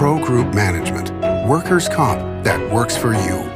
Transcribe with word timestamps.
Pro 0.00 0.18
Group 0.24 0.54
Management. 0.54 1.10
Workers' 1.46 1.86
comp 1.86 2.20
that 2.42 2.72
works 2.72 2.96
for 2.96 3.12
you. 3.12 3.52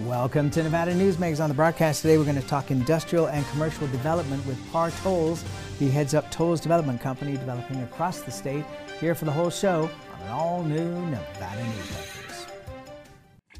Welcome 0.00 0.50
to 0.50 0.64
Nevada 0.64 0.92
Newsmakers. 0.92 1.40
On 1.40 1.48
the 1.48 1.54
broadcast 1.54 2.02
today, 2.02 2.18
we're 2.18 2.24
going 2.24 2.34
to 2.34 2.48
talk 2.48 2.72
industrial 2.72 3.28
and 3.28 3.46
commercial 3.50 3.86
development 3.86 4.44
with 4.44 4.58
Par 4.72 4.90
Tolles. 5.04 5.44
He 5.78 5.88
heads 5.88 6.14
up 6.14 6.28
Tolles 6.32 6.60
Development 6.60 7.00
Company, 7.00 7.34
developing 7.34 7.80
across 7.84 8.22
the 8.22 8.32
state. 8.32 8.64
Here 8.98 9.14
for 9.14 9.24
the 9.24 9.30
whole 9.30 9.50
show 9.50 9.88
on 10.16 10.22
an 10.22 10.30
all-new 10.30 11.06
Nevada 11.06 11.62
Newsmakers. 11.62 12.19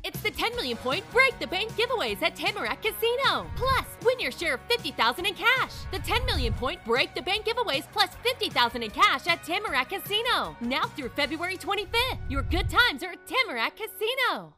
It's 0.02 0.20
the 0.20 0.30
10 0.30 0.56
million 0.56 0.76
point 0.78 1.04
break 1.12 1.38
the 1.38 1.46
bank 1.46 1.72
giveaways 1.72 2.22
at 2.22 2.34
Tamarack 2.34 2.82
Casino. 2.82 3.46
Plus, 3.54 3.84
win 4.02 4.18
your 4.18 4.32
share 4.32 4.54
of 4.54 4.60
50,000 4.68 5.26
in 5.26 5.34
cash. 5.34 5.72
The 5.92 5.98
10 5.98 6.24
million 6.24 6.52
point 6.54 6.82
break 6.84 7.14
the 7.14 7.22
bank 7.22 7.44
giveaways 7.44 7.84
plus 7.92 8.10
50,000 8.22 8.82
in 8.82 8.90
cash 8.90 9.26
at 9.26 9.44
Tamarack 9.44 9.90
Casino. 9.90 10.56
Now 10.60 10.84
through 10.84 11.10
February 11.10 11.56
25th. 11.56 12.18
Your 12.28 12.42
good 12.42 12.68
times 12.70 13.02
are 13.02 13.12
at 13.12 13.26
Tamarack 13.26 13.74
Casino. 13.76 14.54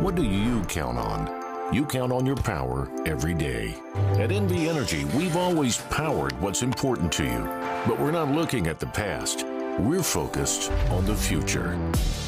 What 0.00 0.14
do 0.14 0.22
you 0.22 0.62
count 0.64 0.98
on? 0.98 1.74
You 1.74 1.84
count 1.84 2.12
on 2.12 2.24
your 2.24 2.36
power 2.36 2.88
every 3.04 3.34
day. 3.34 3.74
At 4.12 4.30
NV 4.30 4.68
Energy, 4.68 5.04
we've 5.16 5.36
always 5.36 5.78
powered 5.90 6.40
what's 6.40 6.62
important 6.62 7.12
to 7.12 7.24
you, 7.24 7.44
but 7.86 7.98
we're 7.98 8.12
not 8.12 8.30
looking 8.30 8.68
at 8.68 8.78
the 8.78 8.86
past. 8.86 9.44
We're 9.78 10.02
focused 10.02 10.72
on 10.90 11.06
the 11.06 11.14
future. 11.14 11.76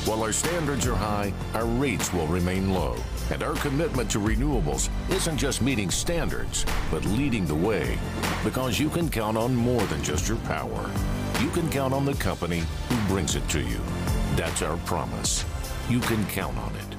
While 0.05 0.23
our 0.23 0.33
standards 0.33 0.87
are 0.87 0.95
high, 0.95 1.35
our 1.53 1.67
rates 1.67 2.13
will 2.13 2.29
remain 2.29 2.73
low. 2.73 2.95
And 3.33 3.43
our 3.43 3.55
commitment 3.55 4.09
to 4.13 4.21
renewables 4.21 4.89
isn't 5.11 5.37
just 5.37 5.61
meeting 5.61 5.91
standards, 5.91 6.65
but 6.93 7.05
leading 7.07 7.47
the 7.47 7.55
way. 7.57 7.99
Because 8.45 8.79
you 8.79 8.89
can 8.89 9.09
count 9.09 9.37
on 9.37 9.53
more 9.53 9.83
than 9.87 10.01
just 10.05 10.29
your 10.29 10.39
power. 10.39 10.89
You 11.41 11.49
can 11.51 11.69
count 11.71 11.93
on 11.93 12.05
the 12.05 12.15
company 12.15 12.63
who 12.89 13.09
brings 13.09 13.35
it 13.35 13.49
to 13.49 13.61
you. 13.61 13.81
That's 14.37 14.63
our 14.63 14.77
promise. 14.79 15.45
You 15.89 15.99
can 15.99 16.25
count 16.27 16.57
on 16.57 16.73
it. 16.77 16.97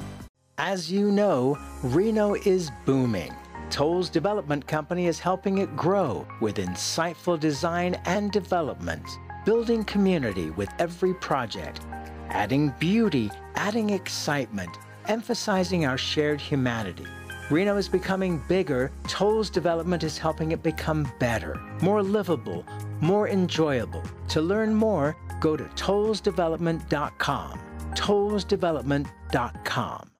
As 0.57 0.91
you 0.91 1.13
know, 1.13 1.57
Reno 1.81 2.35
is 2.35 2.71
booming. 2.85 3.33
Tolles 3.69 4.09
Development 4.09 4.67
Company 4.67 5.07
is 5.07 5.17
helping 5.17 5.59
it 5.59 5.73
grow 5.77 6.27
with 6.41 6.57
insightful 6.57 7.39
design 7.39 7.95
and 8.03 8.29
development, 8.33 9.07
building 9.45 9.83
community 9.83 10.49
with 10.51 10.69
every 10.79 11.13
project, 11.15 11.81
adding 12.29 12.73
beauty, 12.79 13.29
adding 13.55 13.89
excitement, 13.89 14.69
emphasizing 15.07 15.85
our 15.85 15.97
shared 15.97 16.39
humanity. 16.39 17.05
Reno 17.49 17.75
is 17.77 17.89
becoming 17.89 18.41
bigger. 18.47 18.91
Tolles 19.07 19.49
Development 19.49 20.03
is 20.03 20.17
helping 20.17 20.51
it 20.51 20.61
become 20.63 21.11
better, 21.19 21.59
more 21.81 22.01
livable, 22.01 22.65
more 23.01 23.27
enjoyable. 23.27 24.03
To 24.29 24.41
learn 24.41 24.73
more, 24.73 25.17
go 25.41 25.57
to 25.57 25.65
tollesdevelopment.com. 25.65 27.59
tollesdevelopment.com. 27.93 30.10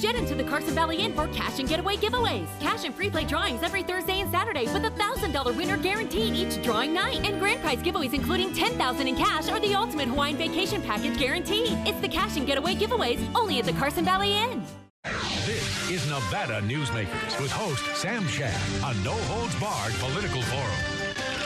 Jet 0.00 0.16
into 0.16 0.34
the 0.34 0.44
Carson 0.44 0.74
Valley 0.74 0.96
Inn 0.96 1.12
for 1.12 1.28
cash 1.28 1.58
and 1.58 1.68
getaway 1.68 1.94
giveaways. 1.96 2.48
Cash 2.58 2.84
and 2.84 2.94
free 2.94 3.10
play 3.10 3.24
drawings 3.24 3.62
every 3.62 3.82
Thursday 3.82 4.20
and 4.20 4.30
Saturday 4.30 4.64
with 4.72 4.86
a 4.86 4.90
$1,000 4.90 5.56
winner 5.56 5.76
guaranteed 5.76 6.34
each 6.34 6.62
drawing 6.62 6.94
night. 6.94 7.20
And 7.26 7.38
grand 7.38 7.60
prize 7.60 7.80
giveaways 7.80 8.14
including 8.14 8.54
10000 8.54 9.06
in 9.06 9.14
cash 9.14 9.50
or 9.50 9.60
the 9.60 9.74
ultimate 9.74 10.08
Hawaiian 10.08 10.38
vacation 10.38 10.80
package 10.80 11.18
guaranteed. 11.18 11.76
It's 11.86 12.00
the 12.00 12.08
cash 12.08 12.38
and 12.38 12.46
getaway 12.46 12.76
giveaways 12.76 13.20
only 13.34 13.58
at 13.58 13.66
the 13.66 13.72
Carson 13.72 14.06
Valley 14.06 14.34
Inn. 14.34 14.62
This 15.44 15.90
is 15.90 16.08
Nevada 16.08 16.62
Newsmakers 16.62 17.38
with 17.40 17.50
host 17.50 17.84
Sam 17.94 18.26
Shad, 18.26 18.58
a 18.84 18.94
no 19.04 19.12
holds 19.12 19.54
barred 19.60 19.92
political 19.94 20.40
forum. 20.42 20.99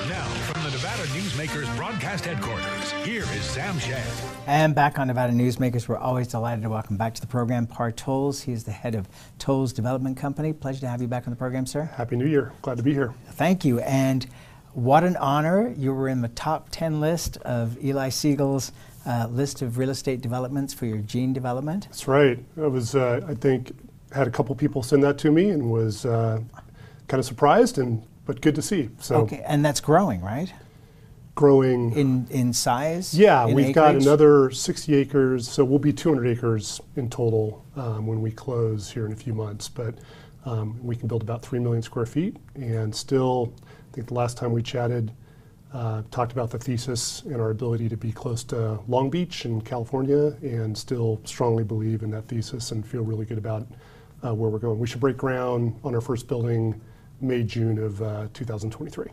Now, 0.08 0.26
from 0.52 0.62
the 0.64 0.70
Nevada 0.70 1.02
Newsmakers 1.04 1.76
broadcast 1.78 2.26
headquarters, 2.26 2.92
here 3.06 3.22
is 3.22 3.42
Sam 3.42 3.78
Shad. 3.78 4.06
And 4.46 4.74
back 4.74 4.98
on 4.98 5.06
Nevada 5.06 5.32
Newsmakers, 5.32 5.88
we're 5.88 5.96
always 5.96 6.28
delighted 6.28 6.62
to 6.64 6.68
welcome 6.68 6.98
back 6.98 7.14
to 7.14 7.22
the 7.22 7.26
program 7.26 7.66
Par 7.66 7.90
Tolles. 7.90 8.42
He 8.42 8.52
is 8.52 8.64
the 8.64 8.70
head 8.70 8.94
of 8.94 9.08
Tolles 9.38 9.72
Development 9.72 10.14
Company. 10.14 10.52
Pleasure 10.52 10.80
to 10.80 10.88
have 10.88 11.00
you 11.00 11.08
back 11.08 11.26
on 11.26 11.30
the 11.30 11.36
program, 11.36 11.64
sir. 11.64 11.84
Happy 11.84 12.16
New 12.16 12.26
Year. 12.26 12.52
Glad 12.60 12.76
to 12.76 12.82
be 12.82 12.92
here. 12.92 13.14
Thank 13.30 13.64
you. 13.64 13.78
And 13.80 14.26
what 14.74 15.04
an 15.04 15.16
honor. 15.16 15.72
You 15.74 15.94
were 15.94 16.08
in 16.08 16.20
the 16.20 16.28
top 16.28 16.68
10 16.70 17.00
list 17.00 17.38
of 17.38 17.82
Eli 17.82 18.10
Siegel's 18.10 18.72
uh, 19.06 19.28
list 19.30 19.62
of 19.62 19.78
real 19.78 19.88
estate 19.88 20.20
developments 20.20 20.74
for 20.74 20.84
your 20.84 20.98
Jean 20.98 21.32
development. 21.32 21.84
That's 21.84 22.06
right. 22.06 22.38
I 22.58 22.66
was, 22.66 22.94
uh, 22.94 23.24
I 23.26 23.32
think, 23.32 23.72
had 24.12 24.26
a 24.28 24.30
couple 24.30 24.54
people 24.54 24.82
send 24.82 25.02
that 25.02 25.16
to 25.18 25.32
me 25.32 25.48
and 25.48 25.70
was 25.70 26.04
uh, 26.04 26.42
kind 27.08 27.18
of 27.18 27.24
surprised 27.24 27.78
and 27.78 28.06
but 28.26 28.40
good 28.40 28.54
to 28.54 28.62
see. 28.62 28.90
So 28.98 29.16
okay, 29.22 29.42
and 29.46 29.64
that's 29.64 29.80
growing, 29.80 30.20
right? 30.20 30.52
Growing 31.34 31.92
in 31.92 32.26
in 32.30 32.52
size. 32.52 33.16
Yeah, 33.16 33.46
in 33.46 33.54
we've 33.54 33.66
acreage? 33.66 33.74
got 33.74 33.94
another 33.96 34.50
60 34.50 34.94
acres, 34.94 35.48
so 35.48 35.64
we'll 35.64 35.78
be 35.78 35.92
200 35.92 36.26
acres 36.26 36.80
in 36.96 37.10
total 37.10 37.64
um, 37.76 38.06
when 38.06 38.22
we 38.22 38.30
close 38.30 38.90
here 38.90 39.06
in 39.06 39.12
a 39.12 39.16
few 39.16 39.34
months. 39.34 39.68
But 39.68 39.96
um, 40.44 40.78
we 40.84 40.96
can 40.96 41.08
build 41.08 41.22
about 41.22 41.42
three 41.42 41.58
million 41.58 41.82
square 41.82 42.06
feet, 42.06 42.36
and 42.54 42.94
still, 42.94 43.52
I 43.62 43.94
think 43.94 44.08
the 44.08 44.14
last 44.14 44.36
time 44.36 44.52
we 44.52 44.62
chatted. 44.62 45.12
Uh, 45.72 46.04
talked 46.12 46.30
about 46.30 46.52
the 46.52 46.58
thesis 46.58 47.22
and 47.22 47.40
our 47.40 47.50
ability 47.50 47.88
to 47.88 47.96
be 47.96 48.12
close 48.12 48.44
to 48.44 48.78
Long 48.86 49.10
Beach 49.10 49.44
in 49.44 49.60
California, 49.60 50.26
and 50.40 50.78
still 50.78 51.20
strongly 51.24 51.64
believe 51.64 52.04
in 52.04 52.12
that 52.12 52.28
thesis 52.28 52.70
and 52.70 52.86
feel 52.86 53.02
really 53.02 53.24
good 53.24 53.38
about 53.38 53.66
uh, 54.24 54.32
where 54.32 54.50
we're 54.50 54.60
going. 54.60 54.78
We 54.78 54.86
should 54.86 55.00
break 55.00 55.16
ground 55.16 55.74
on 55.82 55.96
our 55.96 56.00
first 56.00 56.28
building 56.28 56.80
May, 57.24 57.42
June 57.42 57.78
of 57.78 58.00
uh, 58.02 58.28
2023. 58.34 59.06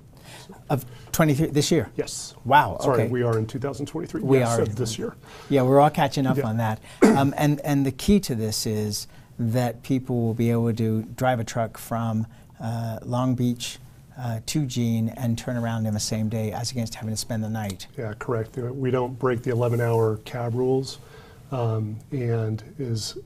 Of 0.70 0.86
23 1.12 1.48
this 1.48 1.72
year? 1.72 1.90
Yes. 1.96 2.36
Wow. 2.46 2.78
Sorry, 2.82 3.04
okay. 3.04 3.12
we 3.12 3.24
are 3.24 3.38
in 3.38 3.46
2023. 3.46 4.22
We 4.22 4.40
yes, 4.40 4.60
are 4.60 4.62
of 4.62 4.76
this 4.76 4.98
year. 4.98 5.16
Yeah, 5.50 5.64
we're 5.64 5.80
all 5.80 5.90
catching 5.90 6.26
up 6.26 6.38
Yeah. 6.38 6.48
on 6.48 6.58
that. 6.58 6.80
Um, 7.04 7.34
and 7.38 7.60
and 7.62 7.86
the 7.86 7.92
key 7.92 8.20
to 8.22 8.36
this 8.36 8.66
is 8.66 9.08
that 9.38 9.84
people 9.84 10.22
will 10.22 10.34
be 10.34 10.50
able 10.50 10.74
to 10.74 11.04
drive 11.04 11.40
a 11.40 11.44
truck 11.44 11.78
from 11.78 12.26
uh, 12.62 13.00
Long 13.04 13.36
Beach 13.36 13.80
uh, 14.18 14.40
to 14.46 14.66
Jean 14.66 15.10
and 15.10 15.38
turn 15.38 15.58
around 15.58 15.86
in 15.88 15.94
the 15.94 16.00
same 16.00 16.30
day, 16.30 16.52
as 16.52 16.72
against 16.72 16.96
having 16.96 17.12
to 17.12 17.18
spend 17.18 17.44
the 17.44 17.50
night. 17.50 17.88
Yeah, 17.98 18.14
correct. 18.18 18.56
We 18.58 18.92
don't 18.92 19.18
break 19.20 19.44
the 19.44 19.52
11-hour 19.52 20.18
cab 20.26 20.54
rules, 20.56 21.00
um, 21.52 21.98
and 22.12 22.64
as 22.80 23.18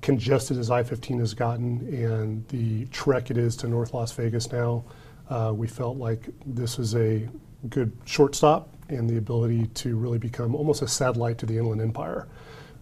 congested 0.00 0.58
as 0.58 0.70
I-15 0.70 1.18
has 1.20 1.34
gotten, 1.34 1.80
and 1.92 2.46
the 2.48 2.86
trek 2.86 3.30
it 3.30 3.36
is 3.36 3.56
to 3.56 3.68
North 3.68 3.94
Las 3.94 4.12
Vegas 4.12 4.52
now, 4.52 4.84
uh, 5.28 5.52
we 5.54 5.66
felt 5.66 5.96
like 5.96 6.28
this 6.46 6.78
is 6.78 6.94
a 6.94 7.28
good 7.68 7.92
shortstop 8.04 8.68
and 8.88 9.08
the 9.08 9.18
ability 9.18 9.66
to 9.66 9.96
really 9.96 10.18
become 10.18 10.54
almost 10.54 10.82
a 10.82 10.88
satellite 10.88 11.38
to 11.38 11.46
the 11.46 11.58
Inland 11.58 11.80
Empire. 11.80 12.26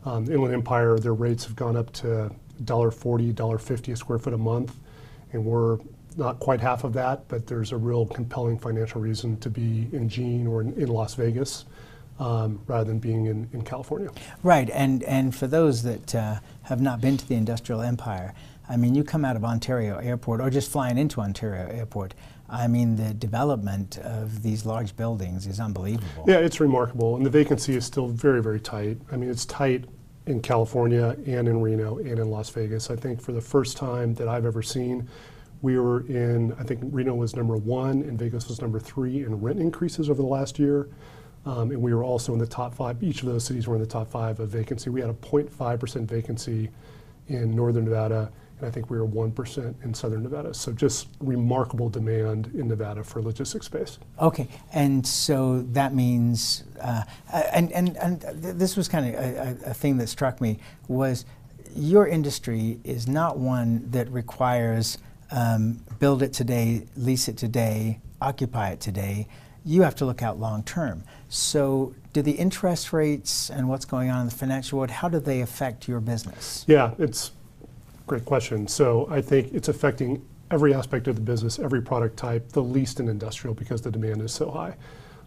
Um, 0.05 0.31
Inland 0.31 0.55
Empire, 0.55 0.99
their 0.99 1.15
rates 1.15 1.45
have 1.45 1.57
gone 1.57 1.77
up 1.77 1.93
to 1.95 2.31
$1.40, 2.63 3.35
$1.50 3.35 3.93
a 3.93 3.97
square 3.97 4.19
foot 4.19 4.35
a 4.35 4.39
month, 4.39 4.77
and 5.33 5.45
we're 5.45 5.79
not 6.17 6.39
quite 6.39 6.61
half 6.61 6.85
of 6.85 6.93
that, 6.93 7.27
but 7.29 7.47
there's 7.47 7.73
a 7.73 7.77
real 7.77 8.07
compelling 8.07 8.59
financial 8.59 9.01
reason 9.01 9.37
to 9.39 9.51
be 9.51 9.89
in 9.93 10.09
Jean 10.09 10.47
or 10.47 10.61
in, 10.61 10.73
in 10.75 10.89
Las 10.89 11.15
Vegas 11.15 11.65
um, 12.19 12.61
rather 12.67 12.85
than 12.85 12.99
being 12.99 13.27
in, 13.27 13.49
in 13.53 13.63
California. 13.63 14.11
Right, 14.43 14.71
and, 14.71 15.03
and 15.05 15.35
for 15.35 15.47
those 15.47 15.83
that 15.83 16.15
uh, 16.15 16.37
have 16.63 16.81
not 16.81 17.01
been 17.01 17.17
to 17.17 17.29
the 17.29 17.35
industrial 17.35 17.83
empire, 17.83 18.35
I 18.69 18.77
mean, 18.77 18.95
you 18.95 19.05
come 19.05 19.25
out 19.25 19.37
of 19.37 19.45
Ontario 19.45 19.99
Airport 19.99 20.41
or 20.41 20.51
just 20.51 20.71
flying 20.71 20.99
into 20.99 21.21
Ontario 21.21 21.69
Airport, 21.71 22.15
I 22.49 22.69
mean, 22.69 22.97
the 22.97 23.13
development 23.13 23.99
of 23.99 24.43
these 24.43 24.65
large 24.65 24.97
buildings 24.97 25.47
is 25.47 25.59
unbelievable. 25.59 26.25
Yeah, 26.27 26.37
it's 26.37 26.61
remarkable, 26.61 27.17
and 27.17 27.27
the 27.27 27.31
vacancy 27.31 27.77
is 27.77 27.85
still 27.85 28.09
very, 28.09 28.41
very 28.41 28.61
tight. 28.61 28.99
I 29.11 29.17
mean, 29.17 29.31
it's 29.31 29.45
tight 29.47 29.85
in 30.27 30.41
California 30.41 31.17
and 31.27 31.49
in 31.49 31.61
Reno 31.61 31.99
and 31.99 32.19
in 32.19 32.31
Las 32.31 32.51
Vegas. 32.51 32.91
I 32.91 32.97
think 32.97 33.21
for 33.21 33.33
the 33.33 33.41
first 33.41 33.77
time 33.77 34.15
that 34.15 34.29
I've 34.29 34.45
ever 34.45 34.63
seen, 34.63 35.09
we 35.63 35.79
were 35.79 36.01
in, 36.07 36.53
I 36.59 36.65
think 36.65 36.81
Reno 36.83 37.15
was 37.15 37.35
number 37.35 37.57
one 37.57 38.03
and 38.03 38.19
Vegas 38.19 38.49
was 38.49 38.61
number 38.61 38.79
three 38.79 39.25
in 39.25 39.41
rent 39.41 39.59
increases 39.59 40.11
over 40.11 40.21
the 40.21 40.29
last 40.29 40.59
year. 40.59 40.89
Um, 41.47 41.71
and 41.71 41.81
we 41.81 41.95
were 41.95 42.03
also 42.03 42.33
in 42.33 42.41
the 42.41 42.47
top 42.47 42.75
five, 42.75 43.03
each 43.03 43.23
of 43.23 43.29
those 43.29 43.45
cities 43.45 43.69
were 43.69 43.77
in 43.77 43.81
the 43.81 43.87
top 43.87 44.11
five 44.11 44.41
of 44.41 44.49
vacancy. 44.49 44.91
We 44.91 45.01
had 45.01 45.11
a 45.11 45.15
0.5% 45.15 46.09
vacancy 46.09 46.71
in 47.29 47.55
northern 47.55 47.85
Nevada, 47.85 48.31
and 48.59 48.67
I 48.67 48.71
think 48.71 48.91
we 48.91 48.99
were 48.99 49.07
1% 49.07 49.85
in 49.85 49.95
southern 49.95 50.25
Nevada. 50.25 50.53
So 50.53 50.73
just 50.73 51.09
remarkable 51.21 51.89
demand 51.89 52.51
in 52.55 52.67
Nevada 52.67 53.05
for 53.05 53.23
logistics 53.23 53.67
space. 53.67 53.99
Okay, 54.21 54.49
and 54.73 55.07
so 55.07 55.63
that 55.73 55.95
means, 55.95 56.65
uh, 56.81 57.03
and, 57.33 57.71
and, 57.73 57.97
and 57.99 58.21
th- 58.21 58.57
this 58.57 58.77
was 58.77 58.89
kind 58.89 59.15
of 59.15 59.15
a, 59.15 59.27
a, 59.67 59.71
a 59.71 59.75
thing 59.75 59.99
that 59.99 60.09
struck 60.09 60.41
me 60.41 60.59
was 60.89 61.25
your 61.77 62.09
industry 62.09 62.81
is 62.83 63.07
not 63.07 63.39
one 63.39 63.89
that 63.91 64.11
requires 64.11 64.99
um, 65.31 65.85
build 65.99 66.23
it 66.23 66.33
today, 66.33 66.87
lease 66.97 67.29
it 67.29 67.37
today, 67.37 68.01
occupy 68.21 68.71
it 68.71 68.81
today. 68.81 69.29
You 69.67 69.83
have 69.83 69.97
to 69.97 70.07
look 70.07 70.23
out 70.23 70.39
long 70.39 70.63
term. 70.63 71.03
So, 71.29 71.93
do 72.13 72.23
the 72.23 72.33
interest 72.33 72.95
rates 72.95 73.51
and 73.51 73.69
what's 73.69 73.85
going 73.85 74.09
on 74.09 74.21
in 74.21 74.27
the 74.27 74.35
financial 74.35 74.79
world, 74.79 74.91
how 74.91 75.09
do 75.09 75.21
they 75.21 75.43
affect 75.43 75.87
your 75.87 76.01
business? 76.01 76.65
Yeah, 76.67 76.93
it's 76.99 77.33
a 77.63 78.07
great 78.07 78.25
question. 78.25 78.67
So 78.69 79.07
I 79.11 79.21
think 79.21 79.53
it's 79.53 79.69
affecting 79.69 80.25
every 80.51 80.73
aspect 80.73 81.09
of 81.09 81.17
the 81.17 81.21
business, 81.21 81.59
every 81.59 81.83
product 81.83 82.17
type, 82.17 82.49
the 82.53 82.63
least 82.63 83.01
in 83.01 83.09
industrial 83.09 83.53
because 83.53 83.83
the 83.83 83.91
demand 83.91 84.23
is 84.23 84.33
so 84.33 84.51
high. 84.51 84.77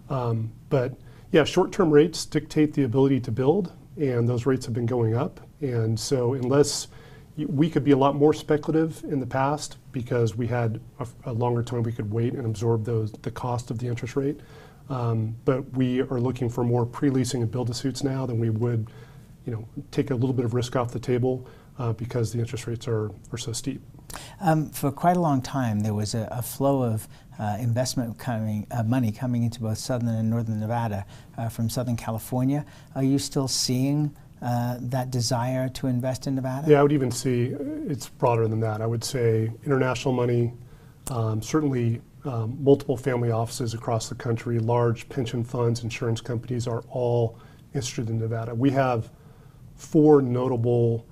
Um, 0.10 0.52
but 0.70 0.94
yeah, 1.32 1.44
short-term 1.44 1.92
rates 1.92 2.26
dictate 2.26 2.74
the 2.74 2.86
ability 2.86 3.20
to 3.20 3.32
build, 3.32 3.72
and 3.98 4.28
those 4.28 4.48
rates 4.48 4.66
have 4.66 4.74
been 4.74 4.88
going 4.88 5.14
up. 5.14 5.40
And 5.62 6.00
so 6.00 6.34
unless 6.34 6.88
we 7.38 7.70
could 7.70 7.84
be 7.84 7.92
a 7.92 7.98
lot 7.98 8.16
more 8.16 8.34
speculative 8.34 9.04
in 9.06 9.20
the 9.20 9.26
past 9.26 9.78
because 9.92 10.36
we 10.36 10.48
had 10.48 10.82
a, 11.00 11.08
a 11.26 11.34
longer 11.34 11.64
time 11.64 11.84
we 11.84 11.92
could 11.92 12.12
wait 12.12 12.34
and 12.34 12.46
absorb 12.46 12.86
those 12.86 13.12
the 13.12 13.32
cost 13.32 13.72
of 13.72 13.80
the 13.80 13.88
interest 13.88 14.16
rate. 14.16 14.40
Um, 14.90 15.36
but 15.46 15.72
we 15.74 16.02
are 16.02 16.20
looking 16.20 16.50
for 16.50 16.64
more 16.64 16.86
pre-leasing 16.86 17.42
and 17.44 17.52
build-to-suits 17.52 18.04
now 18.04 18.26
than 18.26 18.40
we 18.40 18.50
would, 18.50 18.90
you 19.46 19.54
know, 19.54 19.68
take 19.92 20.10
a 20.10 20.16
little 20.16 20.34
bit 20.34 20.46
of 20.46 20.54
risk 20.54 20.76
off 20.76 20.92
the 20.92 21.00
table 21.00 21.48
uh, 21.78 21.94
because 21.94 22.34
the 22.34 22.40
interest 22.40 22.66
rates 22.66 22.88
are, 22.88 23.12
are 23.32 23.38
so 23.38 23.54
steep. 23.54 23.82
Um, 24.42 24.70
for 24.72 24.92
quite 24.92 25.16
a 25.16 25.20
long 25.20 25.42
time, 25.42 25.82
there 25.82 25.94
was 25.94 26.16
a, 26.16 26.28
a 26.32 26.42
flow 26.42 26.82
of 26.82 27.08
uh, 27.38 27.58
investment 27.60 28.18
coming, 28.18 28.66
uh, 28.72 28.84
money 28.84 29.12
coming 29.12 29.44
into 29.44 29.62
both 29.62 29.78
southern 29.78 30.10
and 30.10 30.30
northern 30.30 30.60
Nevada 30.60 31.06
uh, 31.38 31.50
from 31.50 31.70
Southern 31.70 31.96
California. 31.96 32.66
Are 32.96 33.04
you 33.04 33.20
still 33.20 33.48
seeing 33.48 34.16
uh, 34.42 34.78
that 34.80 35.12
desire 35.12 35.70
to 35.70 35.88
invest 35.88 36.28
in 36.28 36.36
Nevada? 36.36 36.70
Yeah, 36.70 36.80
I 36.80 36.84
would 36.84 36.92
even 36.92 37.12
see 37.12 37.56
it's 37.88 38.10
broader 38.10 38.48
than 38.48 38.60
that. 38.62 38.82
I 38.82 38.86
would 38.86 39.04
say 39.04 39.52
international 39.66 40.14
money, 40.14 40.54
um, 41.12 41.42
certainly 41.42 42.02
um, 42.26 42.58
multiple 42.62 42.98
family 42.98 43.32
offices 43.32 43.74
across 43.74 44.10
the 44.10 44.16
country, 44.16 44.60
large 44.60 45.08
pension 45.10 45.44
funds, 45.44 45.84
insurance 45.84 46.22
companies 46.22 46.68
are 46.68 46.84
all 46.90 47.38
interested 47.74 48.10
in 48.10 48.20
Nevada. 48.20 48.54
We 48.54 48.72
have 48.72 49.10
four 49.76 50.22
notable 50.22 51.06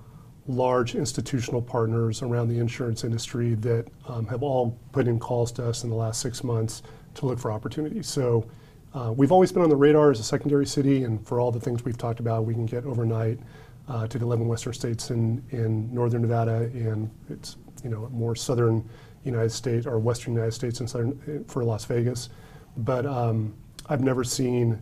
large 0.48 0.96
institutional 0.96 1.62
partners 1.62 2.22
around 2.22 2.48
the 2.48 2.58
insurance 2.58 3.04
industry 3.04 3.56
that 3.56 3.86
um, 4.08 4.26
have 4.28 4.44
all 4.44 4.80
put 4.92 5.08
in 5.08 5.20
calls 5.20 5.52
to 5.52 5.66
us 5.66 5.84
in 5.84 5.90
the 5.90 5.96
last 5.96 6.22
six 6.22 6.44
months 6.44 6.84
to 7.16 7.26
look 7.26 7.40
for 7.40 7.52
opportunities. 7.52 8.08
So 8.08 8.50
uh, 8.98 9.12
we've 9.12 9.32
always 9.32 9.52
been 9.52 9.62
on 9.62 9.70
the 9.70 9.76
radar 9.76 10.10
as 10.10 10.20
a 10.20 10.24
secondary 10.24 10.66
city, 10.66 11.04
and 11.04 11.26
for 11.28 11.40
all 11.40 11.52
the 11.52 11.60
things 11.60 11.86
we've 11.86 12.00
talked 12.00 12.20
about, 12.20 12.46
we 12.46 12.54
can 12.56 12.66
get 12.66 12.84
overnight 12.84 13.40
uh, 13.88 14.08
to 14.08 14.18
the 14.18 14.26
11 14.26 14.48
western 14.48 14.74
states 14.74 15.12
in, 15.12 15.44
in 15.52 15.94
northern 15.94 16.24
Nevada, 16.24 16.70
and 16.74 17.12
it's 17.30 17.58
you 17.84 17.92
know 17.92 18.10
more 18.12 18.36
southern 18.36 18.88
United 19.24 19.52
States 19.52 19.86
or 19.86 20.00
western 20.00 20.34
United 20.34 20.54
States 20.54 20.80
and 20.80 20.90
southern 20.90 21.46
for 21.48 21.64
Las 21.64 21.86
Vegas. 21.86 22.30
But 22.76 23.06
um, 23.06 23.54
I've 23.88 24.02
never 24.02 24.24
seen 24.24 24.82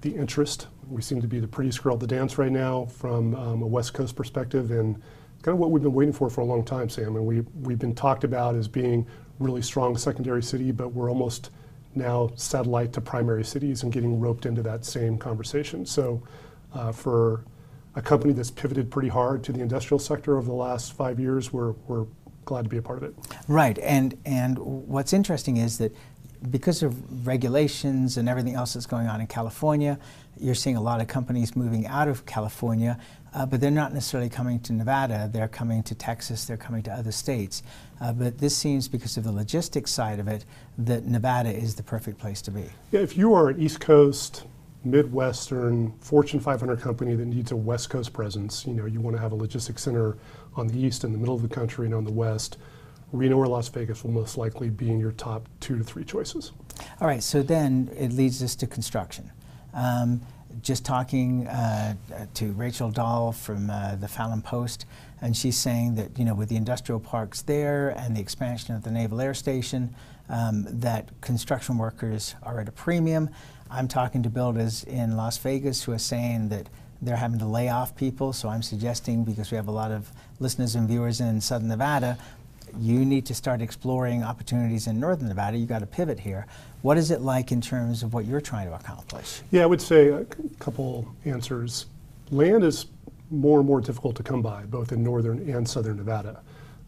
the 0.00 0.14
interest. 0.14 0.68
We 0.88 1.02
seem 1.02 1.20
to 1.20 1.28
be 1.28 1.38
the 1.38 1.48
prettiest 1.48 1.82
girl 1.82 1.94
at 1.94 2.00
the 2.00 2.06
dance 2.06 2.38
right 2.38 2.50
now 2.50 2.86
from 2.86 3.34
um, 3.34 3.60
a 3.60 3.66
West 3.66 3.92
Coast 3.92 4.16
perspective, 4.16 4.70
and 4.70 4.94
kind 5.42 5.52
of 5.52 5.58
what 5.58 5.70
we've 5.70 5.82
been 5.82 5.92
waiting 5.92 6.14
for 6.14 6.30
for 6.30 6.40
a 6.40 6.46
long 6.46 6.64
time, 6.64 6.88
Sam. 6.88 7.14
And 7.16 7.26
we 7.26 7.42
we've 7.60 7.78
been 7.78 7.94
talked 7.94 8.24
about 8.24 8.54
as 8.54 8.68
being 8.68 9.06
really 9.38 9.60
strong 9.60 9.98
secondary 9.98 10.42
city, 10.42 10.72
but 10.72 10.94
we're 10.94 11.10
almost 11.10 11.50
now 11.94 12.30
satellite 12.34 12.92
to 12.94 13.00
primary 13.00 13.44
cities 13.44 13.82
and 13.82 13.92
getting 13.92 14.20
roped 14.20 14.46
into 14.46 14.62
that 14.62 14.84
same 14.84 15.18
conversation. 15.18 15.84
So, 15.84 16.22
uh, 16.72 16.92
for 16.92 17.44
a 17.96 18.02
company 18.02 18.32
that's 18.32 18.50
pivoted 18.50 18.90
pretty 18.90 19.08
hard 19.08 19.42
to 19.44 19.52
the 19.52 19.60
industrial 19.60 19.98
sector 19.98 20.36
over 20.38 20.46
the 20.46 20.52
last 20.52 20.92
five 20.92 21.18
years, 21.18 21.52
we're 21.52 21.72
we're 21.88 22.06
glad 22.44 22.62
to 22.62 22.68
be 22.68 22.78
a 22.78 22.82
part 22.82 22.98
of 22.98 23.04
it. 23.04 23.14
Right, 23.48 23.78
and 23.78 24.16
and 24.24 24.58
what's 24.58 25.12
interesting 25.12 25.56
is 25.56 25.78
that 25.78 25.94
because 26.50 26.82
of 26.82 27.26
regulations 27.26 28.16
and 28.16 28.28
everything 28.28 28.54
else 28.54 28.74
that's 28.74 28.86
going 28.86 29.08
on 29.08 29.20
in 29.20 29.26
California, 29.26 29.98
you're 30.38 30.54
seeing 30.54 30.76
a 30.76 30.80
lot 30.80 31.00
of 31.00 31.06
companies 31.06 31.54
moving 31.54 31.86
out 31.86 32.08
of 32.08 32.24
California, 32.24 32.98
uh, 33.34 33.46
but 33.46 33.60
they're 33.60 33.70
not 33.70 33.92
necessarily 33.92 34.28
coming 34.28 34.60
to 34.60 34.72
Nevada. 34.72 35.28
They're 35.32 35.48
coming 35.48 35.82
to 35.84 35.94
Texas. 35.94 36.44
They're 36.44 36.56
coming 36.56 36.82
to 36.84 36.92
other 36.92 37.12
states. 37.12 37.62
Uh, 38.00 38.12
but 38.12 38.38
this 38.38 38.56
seems, 38.56 38.88
because 38.88 39.16
of 39.16 39.24
the 39.24 39.32
logistics 39.32 39.90
side 39.90 40.18
of 40.18 40.28
it, 40.28 40.44
that 40.78 41.06
Nevada 41.06 41.50
is 41.50 41.74
the 41.74 41.82
perfect 41.82 42.18
place 42.18 42.42
to 42.42 42.50
be. 42.50 42.64
Yeah, 42.92 43.00
if 43.00 43.16
you 43.16 43.34
are 43.34 43.50
an 43.50 43.60
East 43.60 43.80
Coast, 43.80 44.44
Midwestern, 44.84 45.92
Fortune 46.00 46.40
500 46.40 46.80
company 46.80 47.14
that 47.14 47.26
needs 47.26 47.52
a 47.52 47.56
West 47.56 47.90
Coast 47.90 48.12
presence, 48.12 48.66
you 48.66 48.72
know, 48.72 48.86
you 48.86 49.00
want 49.00 49.16
to 49.16 49.22
have 49.22 49.32
a 49.32 49.36
logistics 49.36 49.82
center 49.82 50.16
on 50.56 50.66
the 50.66 50.78
east 50.78 51.04
and 51.04 51.14
the 51.14 51.18
middle 51.18 51.34
of 51.34 51.42
the 51.42 51.48
country 51.48 51.86
and 51.86 51.94
on 51.94 52.04
the 52.04 52.10
west 52.10 52.56
Reno 53.12 53.36
or 53.36 53.46
Las 53.46 53.68
Vegas 53.68 54.04
will 54.04 54.12
most 54.12 54.36
likely 54.36 54.70
be 54.70 54.90
in 54.90 55.00
your 55.00 55.12
top 55.12 55.48
two 55.58 55.76
to 55.78 55.84
three 55.84 56.04
choices. 56.04 56.52
All 57.00 57.08
right, 57.08 57.22
so 57.22 57.42
then 57.42 57.90
it 57.96 58.12
leads 58.12 58.42
us 58.42 58.54
to 58.56 58.66
construction. 58.66 59.30
Um, 59.74 60.20
just 60.62 60.84
talking 60.84 61.46
uh, 61.46 61.94
to 62.34 62.52
Rachel 62.52 62.90
Dahl 62.90 63.32
from 63.32 63.70
uh, 63.70 63.96
the 63.96 64.08
Fallon 64.08 64.42
Post, 64.42 64.86
and 65.20 65.36
she's 65.36 65.56
saying 65.56 65.94
that 65.96 66.18
you 66.18 66.24
know 66.24 66.34
with 66.34 66.48
the 66.48 66.56
industrial 66.56 67.00
parks 67.00 67.42
there 67.42 67.90
and 67.90 68.16
the 68.16 68.20
expansion 68.20 68.74
of 68.74 68.82
the 68.82 68.90
Naval 68.90 69.20
Air 69.20 69.34
Station, 69.34 69.94
um, 70.28 70.66
that 70.68 71.08
construction 71.20 71.78
workers 71.78 72.34
are 72.42 72.60
at 72.60 72.68
a 72.68 72.72
premium. 72.72 73.30
I'm 73.70 73.88
talking 73.88 74.22
to 74.24 74.30
builders 74.30 74.84
in 74.84 75.16
Las 75.16 75.38
Vegas 75.38 75.84
who 75.84 75.92
are 75.92 75.98
saying 75.98 76.48
that 76.48 76.68
they're 77.02 77.16
having 77.16 77.38
to 77.38 77.46
lay 77.46 77.68
off 77.68 77.96
people. 77.96 78.32
So 78.32 78.48
I'm 78.48 78.62
suggesting 78.62 79.24
because 79.24 79.50
we 79.50 79.56
have 79.56 79.68
a 79.68 79.72
lot 79.72 79.90
of 79.90 80.10
listeners 80.38 80.74
and 80.74 80.88
viewers 80.88 81.20
in 81.20 81.40
Southern 81.40 81.68
Nevada, 81.68 82.18
you 82.78 83.04
need 83.04 83.26
to 83.26 83.34
start 83.34 83.60
exploring 83.60 84.22
opportunities 84.22 84.86
in 84.86 85.00
northern 85.00 85.28
Nevada. 85.28 85.56
You've 85.56 85.68
got 85.68 85.80
to 85.80 85.86
pivot 85.86 86.20
here. 86.20 86.46
What 86.82 86.96
is 86.96 87.10
it 87.10 87.20
like 87.20 87.52
in 87.52 87.60
terms 87.60 88.02
of 88.02 88.14
what 88.14 88.24
you're 88.24 88.40
trying 88.40 88.68
to 88.68 88.74
accomplish? 88.74 89.42
Yeah, 89.50 89.62
I 89.62 89.66
would 89.66 89.80
say 89.80 90.08
a 90.08 90.24
couple 90.58 91.06
answers. 91.24 91.86
Land 92.30 92.64
is 92.64 92.86
more 93.30 93.58
and 93.58 93.66
more 93.66 93.80
difficult 93.80 94.16
to 94.16 94.22
come 94.22 94.42
by, 94.42 94.64
both 94.64 94.92
in 94.92 95.02
northern 95.02 95.48
and 95.48 95.68
southern 95.68 95.96
Nevada. 95.96 96.42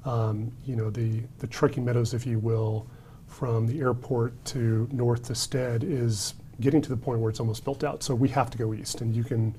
Um, 0.05 0.51
you 0.65 0.77
know, 0.77 0.91
the, 0.91 1.23
the 1.39 1.47
trucking 1.47 1.85
meadows, 1.85 2.15
if 2.15 2.27
you 2.27 2.39
will, 2.39 2.87
from 3.27 3.67
the 3.67 3.81
airport 3.81 4.33
to 4.47 4.89
north 4.93 5.25
to 5.25 5.35
Stead 5.35 5.85
is 5.85 6.35
getting 6.61 6.83
to 6.83 6.89
the 6.89 6.97
point 6.97 7.21
where 7.21 7.31
it's 7.31 7.41
almost 7.41 7.65
built 7.65 7.85
out. 7.85 8.03
So 8.03 8.15
we 8.15 8.29
have 8.31 8.51
to 8.51 8.59
go 8.59 8.75
east, 8.75 9.01
and 9.01 9.15
you 9.15 9.25
can, 9.25 9.55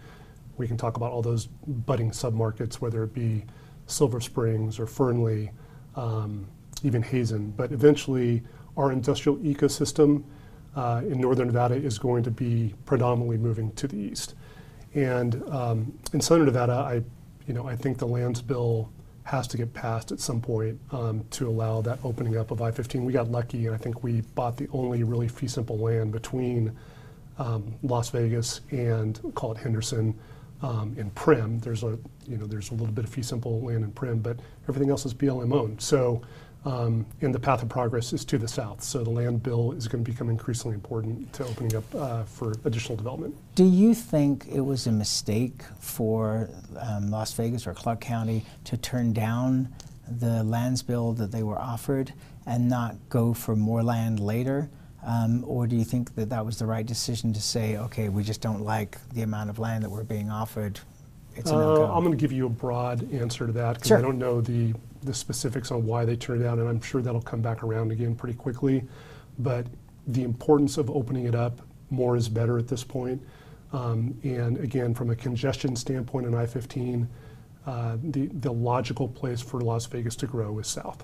we 0.58 0.68
can 0.68 0.78
talk 0.78 0.98
about 0.98 1.12
all 1.12 1.22
those 1.22 1.46
budding 1.46 2.12
submarkets, 2.12 2.76
whether 2.76 3.04
it 3.04 3.14
be 3.14 3.46
Silver 3.88 4.22
Springs 4.22 4.80
or 4.80 4.86
Fernley, 4.86 5.52
um, 5.96 6.48
even 6.84 7.02
Hazen. 7.02 7.52
But 7.52 7.72
eventually, 7.72 8.44
our 8.78 8.92
industrial 8.92 9.38
ecosystem 9.40 10.24
uh, 10.76 11.02
in 11.06 11.22
northern 11.22 11.48
Nevada 11.48 11.76
is 11.76 12.00
going 12.00 12.24
to 12.24 12.32
be 12.32 12.74
predominantly 12.86 13.38
moving 13.38 13.72
to 13.74 13.88
the 13.88 13.98
east. 13.98 14.36
And 14.96 15.42
um, 15.50 15.98
in 16.14 16.22
southern 16.22 16.46
Nevada, 16.46 16.74
I, 16.74 17.04
you 17.48 17.54
know, 17.54 17.68
I 17.68 17.76
think 17.76 17.98
the 17.98 18.08
lands 18.08 18.42
bill 18.42 18.92
has 19.24 19.48
to 19.48 19.58
get 19.58 19.74
passed 19.74 20.12
at 20.12 20.20
some 20.20 20.42
point 20.42 20.80
um, 20.92 21.24
to 21.32 21.48
allow 21.48 21.82
that 21.82 21.98
opening 22.04 22.38
up 22.38 22.52
of 22.52 22.62
I-15. 22.62 23.04
We 23.04 23.14
got 23.14 23.32
lucky, 23.32 23.66
and 23.68 23.76
I 23.76 23.78
think 23.78 24.04
we 24.04 24.22
bought 24.36 24.58
the 24.58 24.68
only 24.74 25.04
really 25.04 25.28
fee 25.28 25.48
simple 25.48 25.78
land 25.78 26.12
between 26.12 26.76
um, 27.38 27.74
Las 27.84 28.10
Vegas 28.10 28.62
and 28.72 29.20
call 29.34 29.54
it 29.54 29.58
Henderson 29.58 30.14
um, 30.64 30.96
in 30.98 31.12
Primm. 31.12 31.62
There's 31.62 31.84
a 31.84 32.00
you 32.28 32.38
know 32.38 32.48
there's 32.48 32.72
a 32.72 32.74
little 32.74 32.94
bit 32.94 33.04
of 33.04 33.12
fee 33.12 33.22
simple 33.22 33.62
land 33.62 33.84
in 33.84 33.92
Primm, 33.92 34.24
but 34.24 34.40
everything 34.68 34.90
else 34.90 35.06
is 35.06 35.14
BLM 35.14 35.54
owned. 35.54 35.80
So 35.82 36.24
um, 36.66 37.06
and 37.22 37.36
the 37.36 37.40
path 37.40 37.62
of 37.62 37.70
progress 37.70 38.14
is 38.14 38.24
to 38.26 38.38
the 38.38 38.48
south. 38.48 38.82
So 38.84 39.04
the 39.04 39.10
land 39.10 39.44
bill 39.44 39.74
is 39.74 39.88
going 39.88 40.04
to 40.04 40.10
become 40.10 40.30
increasingly 40.30 40.76
important 40.76 41.32
to 41.34 41.44
opening 41.46 41.76
up 41.76 41.96
uh, 41.96 42.24
for 42.24 42.54
additional 42.64 42.96
development. 42.96 43.36
Do 43.56 43.66
you 43.66 43.94
think 43.94 44.48
it 44.48 44.62
was 44.62 44.88
a 44.88 44.92
mistake 44.92 45.64
for 45.80 46.50
um, 46.80 47.12
Las 47.12 47.34
Vegas 47.34 47.68
or 47.68 47.74
Clark 47.74 48.00
County 48.00 48.46
to 48.64 48.78
turn 48.78 49.12
down 49.12 49.74
the 50.08 50.44
lands 50.44 50.82
bill 50.82 51.14
that 51.14 51.32
they 51.32 51.44
were 51.44 51.60
offered 51.60 52.14
and 52.46 52.70
not 52.70 52.96
go 53.10 53.34
for 53.34 53.56
more 53.56 53.84
land 53.84 54.20
later? 54.20 54.70
Um, 55.06 55.44
or 55.46 55.68
do 55.68 55.76
you 55.76 55.84
think 55.84 56.16
that 56.16 56.30
that 56.30 56.46
was 56.46 56.58
the 56.58 56.66
right 56.66 56.86
decision 56.86 57.34
to 57.34 57.42
say, 57.42 57.78
okay, 57.78 58.10
we 58.10 58.24
just 58.24 58.42
don't 58.42 58.62
like 58.62 58.98
the 59.14 59.22
amount 59.24 59.50
of 59.50 59.60
land 59.60 59.84
that 59.84 59.90
we're 59.90 60.04
being 60.04 60.30
offered? 60.30 60.80
It's. 61.36 61.52
Uh, 61.52 61.92
I'm 61.92 62.04
going 62.04 62.16
to 62.16 62.22
give 62.22 62.32
you 62.32 62.46
a 62.46 62.50
broad 62.50 63.12
answer 63.12 63.46
to 63.48 63.54
that 63.54 63.76
because 63.76 63.88
sure. 63.90 63.98
I 63.98 64.02
don't 64.02 64.20
know 64.20 64.40
the, 64.40 64.74
the 65.04 65.14
specifics 65.14 65.72
on 65.72 65.86
why 65.86 66.06
they 66.06 66.16
turned 66.16 66.42
it 66.42 66.46
down, 66.46 66.60
and 66.60 66.70
I'm 66.70 66.82
sure 66.82 67.02
that'll 67.02 67.22
come 67.22 67.42
back 67.42 67.64
around 67.64 67.92
again 67.92 68.16
pretty 68.16 68.38
quickly. 68.38 68.84
But 69.40 69.66
the 70.08 70.24
importance 70.24 70.78
of 70.78 70.90
opening 70.90 71.26
it 71.26 71.36
up 71.36 71.62
more 71.90 72.16
is 72.16 72.30
better 72.30 72.58
at 72.58 72.68
this 72.68 72.84
point. 72.84 73.22
Um, 73.72 74.16
and 74.24 74.58
again, 74.60 74.94
from 74.94 75.10
a 75.10 75.16
congestion 75.16 75.76
standpoint 75.76 76.28
on 76.28 76.36
I-15, 76.36 77.08
uh, 77.66 77.98
the, 78.04 78.28
the 78.28 78.52
logical 78.54 79.08
place 79.08 79.42
for 79.42 79.62
Las 79.62 79.86
Vegas 79.88 80.16
to 80.18 80.28
grow 80.28 80.60
is 80.60 80.68
south. 80.68 81.04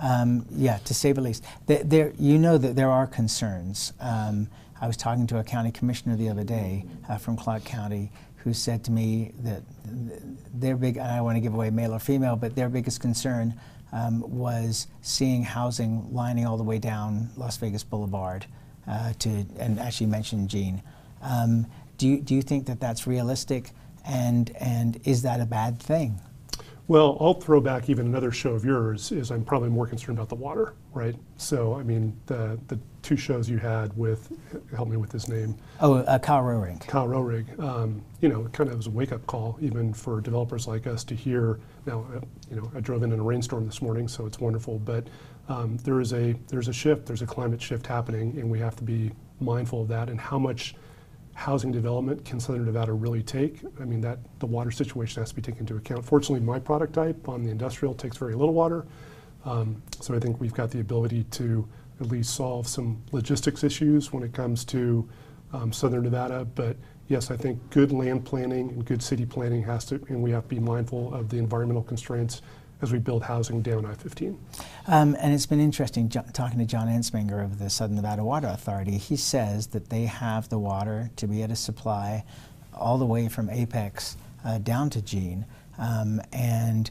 Um, 0.00 0.46
yeah, 0.50 0.78
to 0.78 0.94
say 0.94 1.12
the 1.12 1.20
least. 1.20 1.44
There, 1.66 1.84
there, 1.84 2.12
you 2.18 2.38
know 2.38 2.58
that 2.58 2.74
there 2.74 2.90
are 2.90 3.06
concerns. 3.06 3.92
Um, 4.00 4.48
I 4.80 4.86
was 4.86 4.96
talking 4.96 5.26
to 5.28 5.38
a 5.38 5.44
county 5.44 5.70
commissioner 5.70 6.16
the 6.16 6.28
other 6.28 6.44
day 6.44 6.84
uh, 7.08 7.16
from 7.16 7.36
Clark 7.36 7.64
County 7.64 8.10
who 8.44 8.52
said 8.52 8.84
to 8.84 8.90
me 8.90 9.32
that 9.38 9.62
their 10.52 10.76
big, 10.76 10.98
I 10.98 11.16
don't 11.16 11.24
want 11.24 11.36
to 11.36 11.40
give 11.40 11.54
away 11.54 11.70
male 11.70 11.94
or 11.94 11.98
female, 11.98 12.36
but 12.36 12.54
their 12.54 12.68
biggest 12.68 13.00
concern 13.00 13.54
um, 13.90 14.20
was 14.28 14.86
seeing 15.00 15.42
housing 15.42 16.12
lining 16.12 16.46
all 16.46 16.58
the 16.58 16.64
way 16.64 16.78
down 16.78 17.30
Las 17.38 17.56
Vegas 17.56 17.82
Boulevard 17.82 18.44
uh, 18.86 19.14
to, 19.20 19.46
and 19.58 19.80
actually 19.80 20.08
mentioned 20.08 20.50
Jean. 20.50 20.82
Um, 21.22 21.66
do, 21.96 22.06
you, 22.06 22.20
do 22.20 22.34
you 22.34 22.42
think 22.42 22.66
that 22.66 22.80
that's 22.80 23.06
realistic 23.06 23.70
and, 24.06 24.54
and 24.60 25.00
is 25.04 25.22
that 25.22 25.40
a 25.40 25.46
bad 25.46 25.80
thing? 25.80 26.20
Well, 26.86 27.16
I'll 27.18 27.34
throw 27.34 27.62
back 27.62 27.88
even 27.88 28.06
another 28.06 28.30
show 28.30 28.50
of 28.50 28.64
yours. 28.64 29.10
Is 29.10 29.30
I'm 29.30 29.42
probably 29.42 29.70
more 29.70 29.86
concerned 29.86 30.18
about 30.18 30.28
the 30.28 30.34
water, 30.34 30.74
right? 30.92 31.16
So 31.38 31.74
I 31.74 31.82
mean, 31.82 32.14
the 32.26 32.58
the 32.66 32.78
two 33.00 33.16
shows 33.16 33.48
you 33.48 33.56
had 33.56 33.96
with 33.96 34.30
help 34.74 34.88
me 34.88 34.98
with 34.98 35.10
his 35.10 35.26
name. 35.26 35.56
Oh, 35.80 35.94
uh, 35.94 36.18
Kyle 36.18 36.42
Roerink. 36.42 36.86
Kyle 36.86 37.08
Roerink. 37.08 37.58
Um, 37.58 38.04
you 38.20 38.28
know, 38.28 38.44
kind 38.52 38.68
of 38.68 38.76
was 38.76 38.86
a 38.86 38.90
wake 38.90 39.12
up 39.12 39.26
call 39.26 39.58
even 39.62 39.94
for 39.94 40.20
developers 40.20 40.68
like 40.68 40.86
us 40.86 41.04
to 41.04 41.14
hear. 41.14 41.58
Now, 41.86 42.06
uh, 42.14 42.20
you 42.50 42.56
know, 42.56 42.70
I 42.74 42.80
drove 42.80 43.02
in 43.02 43.12
in 43.12 43.20
a 43.20 43.22
rainstorm 43.22 43.64
this 43.64 43.80
morning, 43.80 44.06
so 44.06 44.26
it's 44.26 44.38
wonderful. 44.38 44.78
But 44.78 45.06
um, 45.48 45.78
there 45.78 46.00
is 46.00 46.12
a 46.12 46.34
there's 46.48 46.68
a 46.68 46.72
shift. 46.72 47.06
There's 47.06 47.22
a 47.22 47.26
climate 47.26 47.62
shift 47.62 47.86
happening, 47.86 48.38
and 48.38 48.50
we 48.50 48.58
have 48.58 48.76
to 48.76 48.84
be 48.84 49.10
mindful 49.40 49.82
of 49.82 49.88
that 49.88 50.10
and 50.10 50.20
how 50.20 50.38
much 50.38 50.74
housing 51.34 51.72
development 51.72 52.24
can 52.24 52.40
Southern 52.40 52.64
Nevada 52.64 52.92
really 52.92 53.22
take? 53.22 53.60
I 53.80 53.84
mean, 53.84 54.00
that 54.02 54.18
the 54.38 54.46
water 54.46 54.70
situation 54.70 55.20
has 55.20 55.30
to 55.30 55.36
be 55.36 55.42
taken 55.42 55.60
into 55.60 55.76
account. 55.76 56.04
Fortunately, 56.04 56.40
my 56.40 56.58
product 56.58 56.94
type 56.94 57.28
on 57.28 57.42
the 57.42 57.50
industrial 57.50 57.94
takes 57.94 58.16
very 58.16 58.34
little 58.34 58.54
water, 58.54 58.86
um, 59.44 59.82
so 60.00 60.14
I 60.14 60.20
think 60.20 60.40
we've 60.40 60.54
got 60.54 60.70
the 60.70 60.80
ability 60.80 61.24
to 61.32 61.68
at 62.00 62.06
least 62.06 62.34
solve 62.34 62.66
some 62.66 63.02
logistics 63.12 63.62
issues 63.62 64.12
when 64.12 64.22
it 64.22 64.32
comes 64.32 64.64
to 64.66 65.08
um, 65.52 65.72
Southern 65.72 66.02
Nevada. 66.02 66.44
But 66.44 66.76
yes, 67.08 67.30
I 67.30 67.36
think 67.36 67.58
good 67.70 67.92
land 67.92 68.24
planning 68.24 68.70
and 68.70 68.84
good 68.84 69.02
city 69.02 69.26
planning 69.26 69.62
has 69.64 69.84
to, 69.86 69.96
and 70.08 70.22
we 70.22 70.30
have 70.30 70.44
to 70.44 70.48
be 70.48 70.58
mindful 70.58 71.14
of 71.14 71.28
the 71.28 71.38
environmental 71.38 71.82
constraints 71.82 72.42
as 72.82 72.92
we 72.92 72.98
build 72.98 73.22
housing 73.22 73.62
down 73.62 73.86
I-15. 73.86 74.36
Um, 74.86 75.16
and 75.20 75.32
it's 75.32 75.46
been 75.46 75.60
interesting 75.60 76.08
jo- 76.08 76.24
talking 76.32 76.58
to 76.58 76.64
John 76.64 76.88
Entsminger 76.88 77.42
of 77.42 77.58
the 77.58 77.70
Southern 77.70 77.96
Nevada 77.96 78.24
Water 78.24 78.48
Authority. 78.48 78.98
He 78.98 79.16
says 79.16 79.68
that 79.68 79.88
they 79.88 80.04
have 80.04 80.48
the 80.48 80.58
water 80.58 81.10
to 81.16 81.26
be 81.26 81.42
able 81.42 81.50
to 81.50 81.56
supply 81.56 82.24
all 82.74 82.98
the 82.98 83.06
way 83.06 83.28
from 83.28 83.48
Apex 83.48 84.16
uh, 84.44 84.58
down 84.58 84.90
to 84.90 85.00
Jean. 85.00 85.46
Um, 85.78 86.20
and 86.32 86.90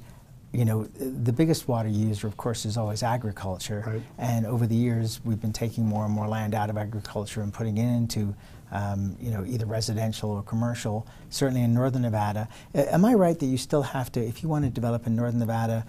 you 0.53 0.65
know, 0.65 0.83
the 0.83 1.33
biggest 1.33 1.67
water 1.67 1.89
user, 1.89 2.27
of 2.27 2.37
course, 2.37 2.63
is 2.65 2.77
always 2.77 3.01
agriculture. 3.01 3.83
Right. 3.85 4.01
And 4.19 4.45
over 4.45 4.67
the 4.67 4.75
years, 4.75 5.19
we've 5.25 5.41
been 5.41 5.51
taking 5.51 5.83
more 5.83 6.05
and 6.05 6.13
more 6.13 6.27
land 6.27 6.53
out 6.53 6.69
of 6.69 6.77
agriculture 6.77 7.41
and 7.41 7.51
putting 7.51 7.77
it 7.77 7.85
into, 7.85 8.35
um, 8.73 9.15
you 9.21 9.31
know, 9.31 9.45
either 9.45 9.65
residential 9.65 10.31
or 10.31 10.41
commercial. 10.43 11.07
Certainly 11.29 11.61
in 11.61 11.73
northern 11.73 12.01
Nevada, 12.01 12.49
uh, 12.75 12.79
am 12.91 13.05
I 13.05 13.13
right 13.13 13.37
that 13.39 13.45
you 13.45 13.57
still 13.57 13.83
have 13.83 14.11
to, 14.13 14.19
if 14.19 14.43
you 14.43 14.49
want 14.49 14.65
to 14.65 14.71
develop 14.71 15.07
in 15.07 15.15
northern 15.15 15.39
Nevada, 15.39 15.85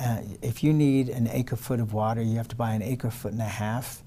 uh, 0.00 0.18
if 0.40 0.62
you 0.62 0.72
need 0.72 1.08
an 1.08 1.28
acre 1.32 1.56
foot 1.56 1.80
of 1.80 1.92
water, 1.92 2.22
you 2.22 2.36
have 2.36 2.48
to 2.48 2.56
buy 2.56 2.72
an 2.72 2.82
acre 2.82 3.10
foot 3.10 3.32
and 3.32 3.42
a 3.42 3.44
half, 3.44 4.02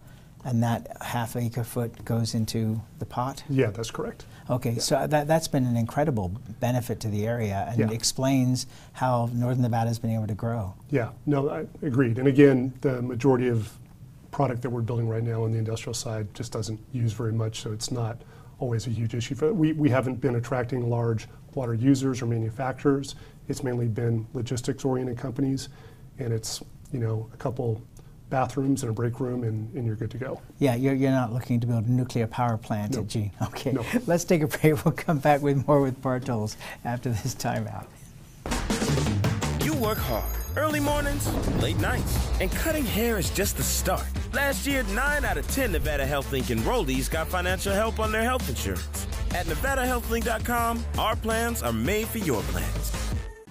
and 0.46 0.64
that 0.64 0.96
half 1.02 1.36
acre 1.36 1.66
foot 1.66 2.04
goes 2.06 2.34
into 2.34 2.82
the 3.00 3.06
pot. 3.06 3.44
Yeah, 3.50 3.70
that's 3.72 3.92
correct. 3.92 4.26
Okay, 4.50 4.80
so 4.80 5.06
that, 5.06 5.28
that's 5.28 5.48
been 5.50 5.66
an 5.66 5.76
incredible 5.76 6.30
benefit 6.62 7.00
to 7.02 7.10
the 7.10 7.28
area 7.28 7.68
and 7.70 7.80
Yeah. 7.80 7.92
explains 7.92 8.66
how 8.94 9.30
Northern 9.34 9.62
Nevada 9.62 9.90
has 9.90 10.00
been 10.00 10.12
able 10.12 10.28
to 10.28 10.34
grow. 10.34 10.74
Yeah, 10.90 11.10
no, 11.26 11.50
I 11.50 11.66
agreed. 11.86 12.18
And 12.18 12.28
again, 12.28 12.74
the 12.82 13.02
majority 13.02 13.50
of 13.50 13.78
product 14.32 14.62
that 14.62 14.70
we're 14.70 14.82
building 14.82 15.08
right 15.08 15.24
now 15.24 15.44
on 15.44 15.52
the 15.52 15.58
industrial 15.58 15.94
side 15.94 16.34
just 16.34 16.52
doesn't 16.52 16.80
use 16.94 17.14
very 17.14 17.34
much, 17.34 17.62
so 17.62 17.72
it's 17.72 17.92
not 17.92 18.22
always 18.60 18.88
a 18.88 18.90
huge 18.90 19.14
issue. 19.14 19.36
For 19.36 19.54
we 19.54 19.74
we 19.74 19.90
haven't 19.90 20.22
been 20.22 20.36
attracting 20.36 20.90
large 20.90 21.28
water 21.54 21.74
users 21.74 22.22
or 22.22 22.26
manufacturers. 22.28 23.16
It's 23.48 23.64
mainly 23.64 23.88
been 23.88 24.26
logistics-oriented 24.34 25.18
companies, 25.18 25.70
and 26.20 26.32
it's 26.34 26.64
you 26.92 27.00
know 27.00 27.30
a 27.34 27.38
couple 27.38 27.82
bathrooms 28.30 28.84
and 28.84 28.90
a 28.90 28.94
break 28.94 29.20
room, 29.20 29.44
and, 29.44 29.74
and 29.76 29.86
you're 29.86 29.98
good 29.98 30.10
to 30.12 30.18
go. 30.18 30.40
Yeah, 30.60 30.76
you're, 30.76 30.94
you're 30.94 31.12
not 31.12 31.34
looking 31.34 31.60
to 31.60 31.68
build 31.68 31.86
a 31.86 31.92
nuclear 31.92 32.28
power 32.28 32.56
plant 32.58 32.94
No. 32.94 33.02
at 33.02 33.08
Jean. 33.08 33.30
Okay, 33.48 33.74
No. 33.74 33.84
let's 34.08 34.24
take 34.24 34.42
a 34.42 34.48
break. 34.48 34.86
We'll 34.86 34.94
come 34.94 35.18
back 35.20 35.42
with 35.42 35.68
more 35.68 35.82
with 35.82 36.02
Par 36.02 36.22
Tolles 36.22 36.56
after 36.86 37.10
this 37.10 37.36
timeout. 37.36 37.88
You 39.66 39.74
work 39.74 39.98
hard. 39.98 40.24
Early 40.56 40.80
mornings, 40.80 41.28
late 41.62 41.78
nights, 41.80 42.30
and 42.40 42.50
cutting 42.52 42.86
hair 42.86 43.18
is 43.18 43.30
just 43.32 43.58
the 43.58 43.64
start. 43.64 44.06
Last 44.34 44.66
year, 44.66 44.84
9 44.84 45.26
out 45.26 45.38
of 45.38 45.48
10 45.50 45.74
Nevada 45.74 46.06
HealthLink 46.08 46.56
enrollees 46.56 47.10
got 47.10 47.28
financial 47.28 47.74
help 47.74 48.00
on 48.00 48.14
their 48.14 48.24
health 48.24 48.48
insurance. 48.48 49.08
At 49.32 49.46
NevadaHealthLink.com, 49.46 50.86
our 50.98 51.16
plans 51.18 51.62
are 51.62 51.74
made 51.74 52.08
for 52.08 52.20
your 52.20 52.42
plans. 52.44 52.94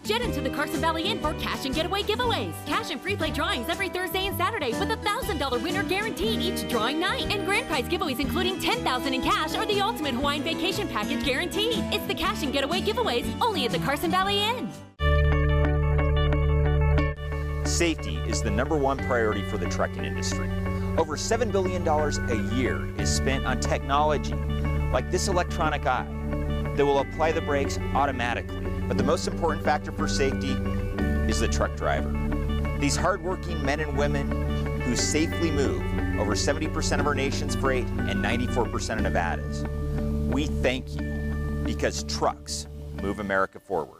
Jet 0.04 0.22
into 0.22 0.40
the 0.40 0.48
Carson 0.48 0.80
Valley 0.80 1.02
Inn 1.02 1.20
for 1.20 1.34
cash 1.34 1.66
and 1.66 1.74
getaway 1.74 2.02
giveaways. 2.02 2.54
Cash 2.66 2.90
and 2.90 3.00
free 3.00 3.14
play 3.14 3.30
drawings 3.30 3.68
every 3.68 3.90
Thursday 3.90 4.26
and 4.26 4.36
Saturday 4.38 4.70
with 4.70 4.90
a 4.90 4.96
$1,000 4.96 5.62
winner 5.62 5.82
guaranteed 5.82 6.40
each 6.40 6.66
drawing 6.70 6.98
night. 6.98 7.30
And 7.30 7.44
grand 7.44 7.68
prize 7.68 7.84
giveaways 7.84 8.18
including 8.18 8.58
$10,000 8.58 9.12
in 9.12 9.20
cash 9.20 9.54
or 9.54 9.66
the 9.66 9.82
ultimate 9.82 10.14
Hawaiian 10.14 10.42
vacation 10.42 10.88
package 10.88 11.22
guaranteed. 11.24 11.84
It's 11.92 12.06
the 12.06 12.14
cash 12.14 12.42
and 12.42 12.52
getaway 12.52 12.80
giveaways 12.80 13.26
only 13.42 13.66
at 13.66 13.72
the 13.72 13.78
Carson 13.80 14.10
Valley 14.10 14.42
Inn. 14.42 14.68
Safety 17.66 18.16
is 18.26 18.42
the 18.42 18.50
number 18.50 18.76
one 18.76 18.98
priority 18.98 19.42
for 19.42 19.58
the 19.58 19.68
trucking 19.68 20.04
industry. 20.04 20.50
Over 20.96 21.16
$7 21.16 21.52
billion 21.52 21.86
a 21.86 22.54
year 22.54 22.84
is 22.98 23.14
spent 23.14 23.46
on 23.46 23.60
technology 23.60 24.34
like 24.92 25.10
this 25.10 25.28
electronic 25.28 25.86
eye 25.86 26.06
that 26.76 26.84
will 26.84 26.98
apply 26.98 27.32
the 27.32 27.40
brakes 27.40 27.78
automatically. 27.94 28.60
But 28.88 28.98
the 28.98 29.04
most 29.04 29.26
important 29.26 29.64
factor 29.64 29.92
for 29.92 30.08
safety 30.08 30.52
is 31.30 31.40
the 31.40 31.48
truck 31.48 31.76
driver. 31.76 32.10
These 32.80 32.96
hardworking 32.96 33.64
men 33.64 33.80
and 33.80 33.96
women 33.96 34.80
who 34.82 34.96
safely 34.96 35.50
move 35.50 35.82
over 36.18 36.34
70% 36.34 36.98
of 36.98 37.06
our 37.06 37.14
nation's 37.14 37.54
freight 37.54 37.86
and 37.86 38.24
94% 38.24 38.96
of 38.96 39.02
Nevada's. 39.02 39.64
We 40.32 40.46
thank 40.46 40.94
you 41.00 41.62
because 41.64 42.02
trucks 42.04 42.66
move 43.00 43.20
America 43.20 43.60
forward. 43.60 43.99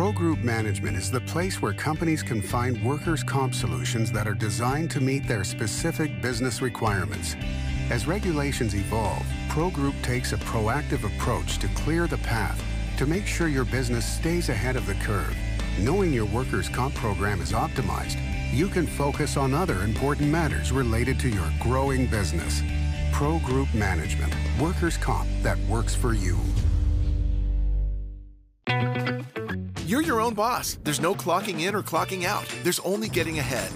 Pro 0.00 0.12
Group 0.12 0.38
Management 0.38 0.96
is 0.96 1.10
the 1.10 1.20
place 1.20 1.60
where 1.60 1.74
companies 1.74 2.22
can 2.22 2.40
find 2.40 2.82
workers' 2.82 3.22
comp 3.22 3.54
solutions 3.54 4.10
that 4.12 4.26
are 4.26 4.32
designed 4.32 4.90
to 4.92 4.98
meet 4.98 5.28
their 5.28 5.44
specific 5.44 6.22
business 6.22 6.62
requirements. 6.62 7.36
As 7.90 8.06
regulations 8.06 8.74
evolve, 8.74 9.26
Pro 9.50 9.68
Group 9.68 9.94
takes 10.00 10.32
a 10.32 10.38
proactive 10.38 11.04
approach 11.04 11.58
to 11.58 11.68
clear 11.74 12.06
the 12.06 12.16
path 12.16 12.58
to 12.96 13.04
make 13.04 13.26
sure 13.26 13.48
your 13.48 13.66
business 13.66 14.06
stays 14.06 14.48
ahead 14.48 14.74
of 14.74 14.86
the 14.86 14.94
curve. 14.94 15.36
Knowing 15.78 16.14
your 16.14 16.24
workers' 16.24 16.70
comp 16.70 16.94
program 16.94 17.42
is 17.42 17.52
optimized, 17.52 18.16
you 18.54 18.68
can 18.68 18.86
focus 18.86 19.36
on 19.36 19.52
other 19.52 19.82
important 19.82 20.30
matters 20.30 20.72
related 20.72 21.20
to 21.20 21.28
your 21.28 21.52
growing 21.60 22.06
business. 22.06 22.62
Pro 23.12 23.38
Group 23.40 23.74
Management, 23.74 24.34
workers' 24.58 24.96
comp 24.96 25.28
that 25.42 25.58
works 25.68 25.94
for 25.94 26.14
you. 26.14 26.38
You're 29.90 30.02
your 30.02 30.20
own 30.20 30.34
boss. 30.34 30.78
There's 30.84 31.00
no 31.00 31.16
clocking 31.16 31.62
in 31.62 31.74
or 31.74 31.82
clocking 31.82 32.22
out. 32.22 32.46
There's 32.62 32.78
only 32.84 33.08
getting 33.08 33.40
ahead. 33.40 33.72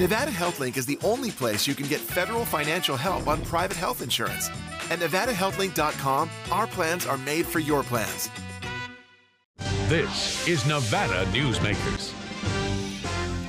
Nevada 0.00 0.30
HealthLink 0.30 0.78
is 0.78 0.86
the 0.86 0.98
only 1.04 1.30
place 1.30 1.66
you 1.66 1.74
can 1.74 1.86
get 1.88 2.00
federal 2.00 2.46
financial 2.46 2.96
help 2.96 3.28
on 3.28 3.42
private 3.42 3.76
health 3.76 4.00
insurance. 4.00 4.48
At 4.88 5.00
NevadaHealthLink.com, 5.00 6.30
our 6.50 6.66
plans 6.66 7.04
are 7.04 7.18
made 7.18 7.44
for 7.44 7.58
your 7.58 7.82
plans. 7.82 8.30
This 9.90 10.48
is 10.48 10.64
Nevada 10.64 11.30
Newsmakers. 11.32 12.14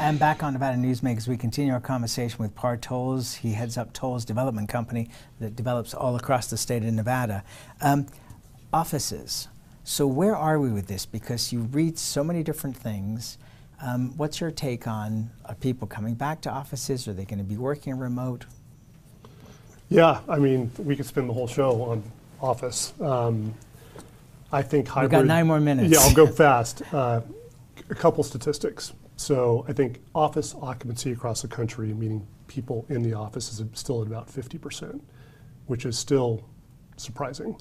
And 0.02 0.20
back 0.20 0.44
on 0.44 0.52
Nevada 0.52 0.78
Newsmakers, 0.78 1.26
we 1.26 1.38
continue 1.38 1.72
our 1.72 1.80
conversation 1.80 2.40
with 2.40 2.54
Par 2.54 2.76
Tolles. 2.76 3.36
He 3.36 3.54
heads 3.54 3.78
up 3.78 3.94
Tolles 3.94 4.26
Development 4.26 4.68
Company 4.68 5.10
that 5.40 5.56
develops 5.56 5.94
all 5.94 6.18
across 6.18 6.48
the 6.48 6.58
state 6.58 6.84
of 6.84 6.92
Nevada. 6.92 7.46
Um, 7.80 8.08
offices. 8.74 9.48
So 9.90 10.06
where 10.06 10.36
are 10.36 10.60
we 10.60 10.70
with 10.70 10.86
this? 10.86 11.08
Because 11.08 11.52
you 11.52 11.62
read 11.62 11.98
so 11.98 12.24
many 12.24 12.44
different 12.44 12.78
things. 12.78 13.40
Um, 13.82 14.16
what's 14.18 14.40
your 14.40 14.52
take 14.52 14.86
on 14.86 15.32
are 15.46 15.56
people 15.56 15.88
coming 15.88 16.14
back 16.14 16.42
to 16.42 16.52
offices? 16.52 17.08
Are 17.08 17.14
they 17.14 17.26
going 17.26 17.40
to 17.40 17.44
be 17.44 17.58
working 17.58 17.98
remote? 17.98 18.46
Yeah, 19.90 20.22
I 20.30 20.38
mean, 20.38 20.70
we 20.78 20.96
could 20.96 21.08
spend 21.08 21.28
the 21.28 21.34
whole 21.34 21.48
show 21.48 21.82
on 21.82 22.04
Office. 22.40 22.94
Um, 23.02 23.56
I 24.52 24.62
think 24.62 24.88
hybrid. 24.88 25.10
got 25.10 25.26
nine 25.26 25.48
more 25.48 25.60
minutes. 25.60 25.92
Yeah, 25.92 26.02
I'll 26.02 26.14
go 26.14 26.28
fast. 26.46 26.84
Uh, 26.94 27.22
a 27.90 27.96
couple 27.96 28.24
statistics. 28.24 28.94
So 29.16 29.66
I 29.68 29.74
think 29.74 30.02
office 30.14 30.54
occupancy 30.62 31.14
across 31.14 31.42
the 31.42 31.48
country, 31.48 31.96
meaning 31.96 32.28
people 32.46 32.86
in 32.90 33.02
the 33.02 33.16
office, 33.16 33.52
is 33.52 33.66
still 33.74 34.04
at 34.04 34.08
about 34.08 34.28
50%, 34.28 35.02
which 35.66 35.88
is 35.88 35.98
still 35.98 36.46
surprising. 36.96 37.58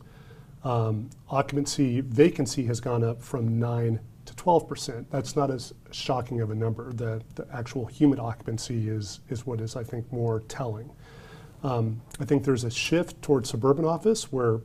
Um, 0.65 1.11
occupancy 1.29 2.01
vacancy 2.01 2.65
has 2.67 2.81
gone 2.81 3.05
up 3.05 3.23
from 3.23 3.59
9 3.59 4.01
to 4.29 4.35
12%. 4.35 5.07
That's 5.11 5.37
not 5.37 5.51
as 5.51 5.73
shocking 5.91 6.41
of 6.41 6.51
a 6.51 6.55
number. 6.55 6.93
The, 6.93 7.23
the 7.35 7.47
actual 7.53 7.87
human 7.87 8.21
occupancy 8.21 8.89
is, 8.89 9.21
is 9.29 9.47
what 9.47 9.61
is, 9.61 9.77
I 9.77 9.85
think, 9.85 10.11
more 10.13 10.41
telling. 10.49 10.91
Um, 11.63 12.01
I 12.21 12.25
think 12.25 12.45
there's 12.45 12.65
a 12.65 12.71
shift 12.71 13.21
towards 13.23 13.51
suburban 13.51 13.85
office 13.85 14.31
where, 14.33 14.61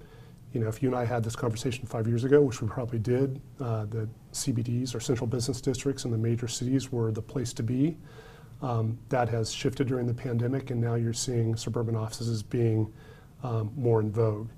you 0.52 0.60
know, 0.60 0.68
if 0.68 0.84
you 0.84 0.90
and 0.90 0.98
I 0.98 1.06
had 1.06 1.24
this 1.24 1.36
conversation 1.36 1.86
five 1.86 2.08
years 2.08 2.24
ago, 2.24 2.42
which 2.42 2.62
we 2.62 2.68
probably 2.68 3.00
did, 3.00 3.42
uh, 3.60 3.86
the 3.86 4.08
CBDs 4.32 4.94
or 4.94 5.00
central 5.00 5.28
business 5.28 5.62
districts 5.62 6.06
in 6.06 6.12
the 6.12 6.18
major 6.18 6.48
cities 6.48 6.92
were 6.92 7.12
the 7.12 7.22
place 7.22 7.54
to 7.54 7.64
be. 7.64 7.98
Um, 8.62 8.98
that 9.10 9.28
has 9.30 9.52
shifted 9.52 9.88
during 9.88 10.08
the 10.08 10.14
pandemic, 10.14 10.72
and 10.72 10.80
now 10.80 10.96
you're 10.96 11.14
seeing 11.14 11.56
suburban 11.56 11.96
offices 11.96 12.44
being 12.44 12.92
um, 13.44 13.72
more 13.76 14.00
in 14.00 14.12
vogue. 14.12 14.50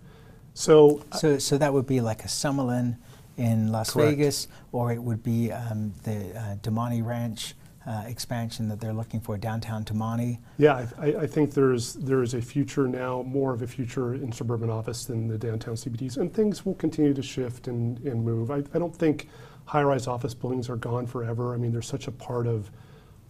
So, 0.56 1.04
so, 1.18 1.38
so 1.38 1.58
that 1.58 1.72
would 1.74 1.86
be 1.86 2.02
like 2.02 2.24
a 2.24 2.28
Summerlin 2.28 2.98
in 3.38 3.72
Las 3.72 3.92
correct. 3.92 4.12
Vegas, 4.12 4.48
or 4.72 4.92
it 4.92 5.04
would 5.04 5.22
be 5.22 5.52
um, 5.52 5.94
the 6.04 6.36
uh, 6.36 6.56
Damonte 6.64 7.06
Ranch 7.06 7.54
uh, 7.86 8.04
expansion 8.08 8.70
that 8.70 8.80
they're 8.80 8.94
looking 8.94 9.20
for 9.20 9.38
downtown 9.38 9.84
Damonte. 9.84 10.40
Yeah, 10.58 10.88
I, 10.98 11.08
I, 11.08 11.28
think 11.28 11.54
there's 11.54 11.94
there 11.96 12.24
is 12.24 12.34
a 12.34 12.42
future 12.42 12.88
now, 12.88 13.22
more 13.24 13.54
of 13.54 13.62
a 13.62 13.68
future 13.68 14.16
in 14.16 14.32
suburban 14.32 14.70
office 14.70 15.06
than 15.06 15.28
the 15.28 15.38
downtown 15.38 15.76
CBDs, 15.76 16.18
and 16.18 16.34
things 16.34 16.66
will 16.66 16.76
continue 16.76 17.14
to 17.14 17.22
shift 17.22 17.68
and, 17.68 18.00
and 18.00 18.24
move. 18.24 18.50
I, 18.50 18.64
I 18.74 18.80
don't 18.80 18.96
think 18.96 19.28
high-rise 19.66 20.08
office 20.08 20.34
buildings 20.34 20.70
are 20.70 20.78
gone 20.78 21.06
forever. 21.06 21.54
I 21.54 21.58
mean, 21.58 21.72
they're 21.72 21.82
such 21.82 22.08
a 22.08 22.12
part 22.12 22.48
of 22.48 22.72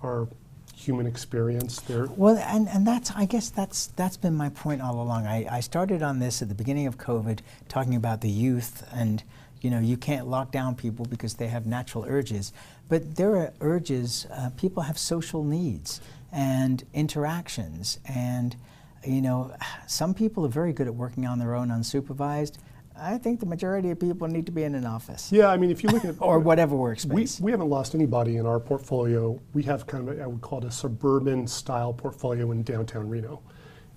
our 0.03 0.27
human 0.75 1.07
experience 1.07 1.79
there. 1.81 2.07
Well, 2.15 2.37
and, 2.37 2.67
and 2.67 2.85
that's 2.85 3.11
I 3.11 3.25
guess 3.25 3.49
that's 3.49 3.87
that's 3.95 4.17
been 4.17 4.35
my 4.35 4.49
point 4.49 4.81
all 4.81 5.01
along. 5.01 5.25
I, 5.25 5.47
I 5.49 5.59
started 5.61 6.03
on 6.03 6.19
this 6.19 6.41
at 6.41 6.49
the 6.49 6.55
beginning 6.55 6.87
of 6.87 6.97
COVID, 6.97 7.39
talking 7.67 7.95
about 7.95 8.21
the 8.21 8.29
youth 8.29 8.87
and 8.93 9.23
you 9.61 9.69
know 9.69 9.79
you 9.79 9.97
can't 9.97 10.27
lock 10.27 10.51
down 10.51 10.75
people 10.75 11.05
because 11.05 11.35
they 11.35 11.47
have 11.47 11.65
natural 11.65 12.05
urges, 12.07 12.51
but 12.89 13.15
there 13.15 13.35
are 13.37 13.53
urges. 13.61 14.27
Uh, 14.31 14.49
people 14.57 14.83
have 14.83 14.97
social 14.97 15.43
needs 15.43 16.01
and 16.31 16.83
interactions, 16.93 17.99
and 18.05 18.55
you 19.03 19.21
know 19.21 19.55
some 19.87 20.13
people 20.13 20.45
are 20.45 20.49
very 20.49 20.73
good 20.73 20.87
at 20.87 20.95
working 20.95 21.25
on 21.25 21.39
their 21.39 21.55
own 21.55 21.69
unsupervised. 21.69 22.57
I 22.97 23.17
think 23.17 23.39
the 23.39 23.45
majority 23.45 23.91
of 23.91 23.99
people 23.99 24.27
need 24.27 24.45
to 24.45 24.51
be 24.51 24.63
in 24.63 24.73
an 24.73 24.85
office. 24.85 25.31
Yeah, 25.31 25.47
I 25.47 25.57
mean, 25.57 25.69
if 25.69 25.83
you 25.83 25.89
look 25.89 26.05
at 26.05 26.15
or 26.19 26.39
whatever 26.39 26.75
workspace, 26.75 27.39
we, 27.39 27.45
we 27.45 27.51
haven't 27.51 27.69
lost 27.69 27.93
anybody 27.93 28.37
in 28.37 28.45
our 28.45 28.59
portfolio. 28.59 29.39
We 29.53 29.63
have 29.63 29.85
kind 29.85 30.07
of 30.07 30.17
a, 30.17 30.23
I 30.23 30.27
would 30.27 30.41
call 30.41 30.59
it 30.59 30.65
a 30.65 30.71
suburban 30.71 31.47
style 31.47 31.93
portfolio 31.93 32.51
in 32.51 32.63
downtown 32.63 33.09
Reno, 33.09 33.41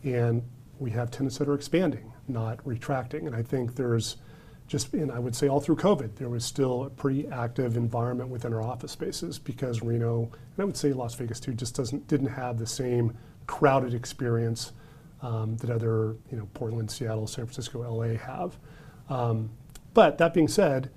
and 0.02 0.42
we 0.78 0.90
have 0.90 1.10
tenants 1.10 1.38
that 1.38 1.48
are 1.48 1.54
expanding, 1.54 2.12
not 2.26 2.64
retracting. 2.66 3.26
And 3.26 3.36
I 3.36 3.42
think 3.42 3.76
there's 3.76 4.16
just, 4.66 4.92
and 4.92 5.10
I 5.10 5.18
would 5.18 5.34
say 5.34 5.48
all 5.48 5.60
through 5.60 5.76
COVID, 5.76 6.16
there 6.16 6.28
was 6.28 6.44
still 6.44 6.84
a 6.84 6.90
pretty 6.90 7.26
active 7.28 7.76
environment 7.76 8.30
within 8.30 8.52
our 8.52 8.62
office 8.62 8.92
spaces 8.92 9.38
because 9.38 9.80
Reno, 9.82 10.22
and 10.22 10.58
I 10.58 10.64
would 10.64 10.76
say 10.76 10.92
Las 10.92 11.14
Vegas 11.14 11.40
too, 11.40 11.54
just 11.54 11.76
doesn't 11.76 12.06
didn't 12.08 12.28
have 12.28 12.58
the 12.58 12.66
same 12.66 13.16
crowded 13.46 13.94
experience 13.94 14.72
um, 15.22 15.56
that 15.56 15.70
other, 15.70 16.16
you 16.30 16.36
know, 16.36 16.48
Portland, 16.54 16.90
Seattle, 16.90 17.26
San 17.26 17.46
Francisco, 17.46 17.80
LA 17.80 18.16
have. 18.18 18.58
Um, 19.08 19.50
but 19.94 20.18
that 20.18 20.34
being 20.34 20.48
said, 20.48 20.90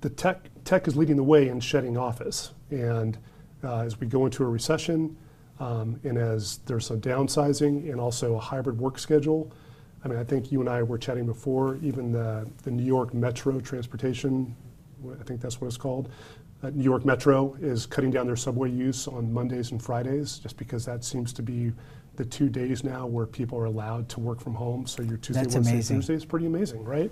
the 0.00 0.10
tech, 0.10 0.48
tech 0.64 0.88
is 0.88 0.96
leading 0.96 1.16
the 1.16 1.22
way 1.22 1.48
in 1.48 1.60
shedding 1.60 1.96
office. 1.96 2.52
And 2.70 3.18
uh, 3.62 3.80
as 3.80 4.00
we 4.00 4.06
go 4.06 4.24
into 4.24 4.42
a 4.42 4.48
recession, 4.48 5.16
um, 5.58 6.00
and 6.04 6.16
as 6.16 6.58
there's 6.66 6.86
some 6.86 7.00
downsizing 7.00 7.90
and 7.90 8.00
also 8.00 8.36
a 8.36 8.40
hybrid 8.40 8.78
work 8.78 8.98
schedule, 8.98 9.52
I 10.02 10.08
mean, 10.08 10.18
I 10.18 10.24
think 10.24 10.50
you 10.50 10.60
and 10.60 10.68
I 10.68 10.82
were 10.82 10.96
chatting 10.96 11.26
before, 11.26 11.76
even 11.82 12.10
the, 12.10 12.48
the 12.62 12.70
New 12.70 12.84
York 12.84 13.12
Metro 13.12 13.60
transportation, 13.60 14.56
I 15.20 15.22
think 15.24 15.40
that's 15.40 15.60
what 15.60 15.66
it's 15.68 15.76
called. 15.76 16.10
Uh, 16.62 16.70
New 16.70 16.84
York 16.84 17.06
Metro 17.06 17.56
is 17.60 17.86
cutting 17.86 18.10
down 18.10 18.26
their 18.26 18.36
subway 18.36 18.70
use 18.70 19.08
on 19.08 19.32
Mondays 19.32 19.70
and 19.70 19.82
Fridays 19.82 20.38
just 20.38 20.58
because 20.58 20.84
that 20.84 21.04
seems 21.04 21.32
to 21.32 21.42
be 21.42 21.72
the 22.16 22.24
two 22.24 22.50
days 22.50 22.84
now 22.84 23.06
where 23.06 23.24
people 23.24 23.58
are 23.58 23.64
allowed 23.64 24.08
to 24.10 24.20
work 24.20 24.40
from 24.40 24.54
home. 24.54 24.86
So 24.86 25.02
your 25.02 25.16
Tuesday, 25.16 25.42
that's 25.42 25.54
Wednesday, 25.54 25.72
amazing. 25.72 25.96
Thursday 25.96 26.14
is 26.14 26.24
pretty 26.26 26.46
amazing, 26.46 26.84
right? 26.84 27.10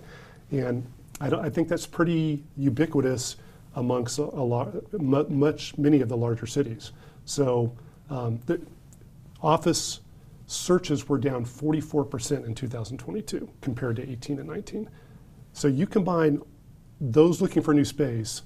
And 0.51 0.87
I, 1.21 1.29
I 1.29 1.51
think 1.51 1.69
that's 1.69 1.87
pretty 1.87 2.45
ubiquitous 2.59 3.37
amongst 3.77 4.19
a, 4.19 4.25
a 4.25 4.45
lot, 4.45 4.93
much 5.31 5.79
many 5.79 6.03
of 6.03 6.11
the 6.11 6.17
larger 6.17 6.47
cities. 6.47 6.93
So 7.25 7.75
um, 8.11 8.41
the 8.45 8.61
office 9.43 10.01
searches 10.47 11.09
were 11.09 11.19
down 11.19 11.45
44% 11.45 12.45
in 12.47 12.55
2022 12.55 13.49
compared 13.63 13.97
to 13.97 14.11
18 14.11 14.41
and 14.41 14.49
19. 14.49 14.91
So 15.55 15.69
you 15.69 15.87
combine 15.87 16.43
those 17.01 17.41
looking 17.41 17.63
for 17.63 17.73
new 17.73 17.85
space 17.85 18.43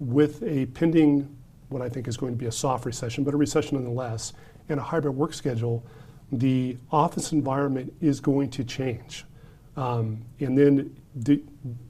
with 0.00 0.42
a 0.42 0.66
pending, 0.66 1.36
what 1.68 1.82
I 1.82 1.88
think 1.88 2.08
is 2.08 2.16
going 2.16 2.32
to 2.32 2.38
be 2.38 2.46
a 2.46 2.52
soft 2.52 2.86
recession, 2.86 3.24
but 3.24 3.34
a 3.34 3.36
recession 3.36 3.76
nonetheless, 3.76 4.32
and 4.68 4.78
a 4.78 4.82
hybrid 4.82 5.14
work 5.14 5.34
schedule, 5.34 5.84
the 6.30 6.76
office 6.90 7.32
environment 7.32 7.92
is 8.00 8.20
going 8.20 8.50
to 8.50 8.64
change. 8.64 9.24
Um, 9.76 10.24
and 10.40 10.58
then 10.58 10.96
the, 11.14 11.42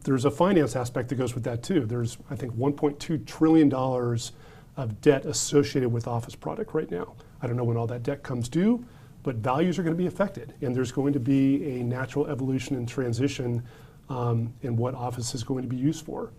there's 0.05 0.25
a 0.25 0.31
finance 0.31 0.77
aspect 0.77 1.09
that 1.09 1.17
goes 1.17 1.35
with 1.35 1.45
that 1.45 1.63
too. 1.63 1.87
There's, 1.87 2.19
I 2.31 2.37
think, 2.37 2.55
$1.2 2.55 3.27
trillion 3.27 3.73
of 3.73 5.01
debt 5.01 5.27
associated 5.27 5.89
with 5.89 6.07
office 6.07 6.35
product 6.35 6.75
right 6.75 6.91
now. 6.91 7.15
I 7.43 7.47
don't 7.47 7.57
know 7.57 7.65
when 7.65 7.77
all 7.77 7.87
that 7.89 8.03
debt 8.03 8.23
comes 8.23 8.49
due, 8.49 8.85
but 9.23 9.37
values 9.37 9.79
are 9.79 9.83
going 9.83 9.97
to 9.97 9.99
be 9.99 10.07
affected. 10.07 10.55
And 10.61 10.75
there's 10.75 10.93
going 10.93 11.13
to 11.15 11.21
be 11.21 11.81
a 11.81 11.83
natural 11.83 12.27
evolution 12.27 12.77
and 12.77 12.89
transition 12.89 13.63
um, 14.09 14.53
in 14.63 14.77
what 14.77 14.95
office 14.95 15.35
is 15.35 15.43
going 15.43 15.63
to 15.63 15.69
be 15.69 15.77
used 15.77 16.05
for. 16.05 16.33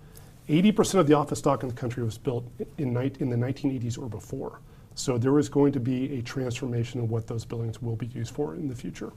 80% 0.50 0.96
of 0.96 1.08
the 1.08 1.14
office 1.14 1.40
stock 1.40 1.62
in 1.62 1.70
the 1.70 1.76
country 1.76 2.04
was 2.04 2.18
built 2.18 2.44
in, 2.78 2.98
in 2.98 3.30
the 3.30 3.36
1980s 3.36 3.98
or 4.00 4.10
before. 4.10 4.60
So 4.96 5.18
there 5.18 5.38
is 5.38 5.48
going 5.48 5.72
to 5.74 5.80
be 5.80 6.18
a 6.18 6.22
transformation 6.22 7.00
of 7.00 7.10
what 7.10 7.28
those 7.28 7.46
buildings 7.46 7.82
will 7.82 7.96
be 7.96 8.08
used 8.08 8.34
for 8.34 8.56
in 8.56 8.68
the 8.68 8.76
future. 8.76 9.14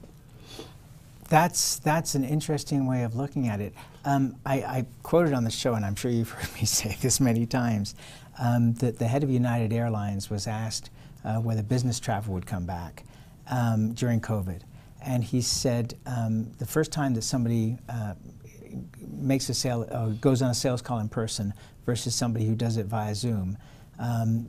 That's 1.29 1.79
that's 1.79 2.15
an 2.15 2.25
interesting 2.25 2.87
way 2.87 3.05
of 3.05 3.17
looking 3.17 3.49
at 3.49 3.61
it. 3.61 3.73
Um, 4.05 4.37
I, 4.45 4.55
I, 4.57 4.87
quoted 5.03 5.33
on 5.33 5.45
the 5.45 5.51
show, 5.51 5.73
and 5.73 5.85
I'm 5.85 5.95
sure 5.95 6.11
you've 6.11 6.29
heard 6.39 6.55
me 6.55 6.67
say 6.67 6.97
this 7.01 7.21
many 7.21 7.47
times, 7.47 7.95
um, 8.39 8.75
that 8.75 8.99
the 8.99 9.07
head 9.07 9.25
of 9.25 9.31
United 9.31 9.73
Airlines 9.73 10.29
was 10.29 10.47
asked 10.47 10.91
uh, 11.25 11.37
whether 11.37 11.63
business 11.63 11.99
travel 11.99 12.35
would 12.35 12.45
come 12.45 12.67
back 12.67 13.05
um, 13.51 13.95
during 13.95 14.21
COVID, 14.21 14.61
and 15.01 15.25
he 15.25 15.41
said 15.41 15.95
um, 16.05 16.53
the 16.59 16.67
first 16.67 16.93
time 16.93 17.15
that 17.15 17.23
somebody 17.23 17.79
uh, 17.89 18.13
makes 19.01 19.49
a 19.49 19.55
sale, 19.55 19.87
uh, 19.91 20.07
goes 20.21 20.43
on 20.43 20.51
a 20.51 20.55
sales 20.55 20.83
call 20.83 20.99
in 20.99 21.09
person 21.09 21.53
versus 21.85 22.15
somebody 22.15 22.47
who 22.47 22.55
does 22.55 22.77
it 22.77 22.87
via 22.87 23.15
Zoom. 23.15 23.57
Um, 23.99 24.47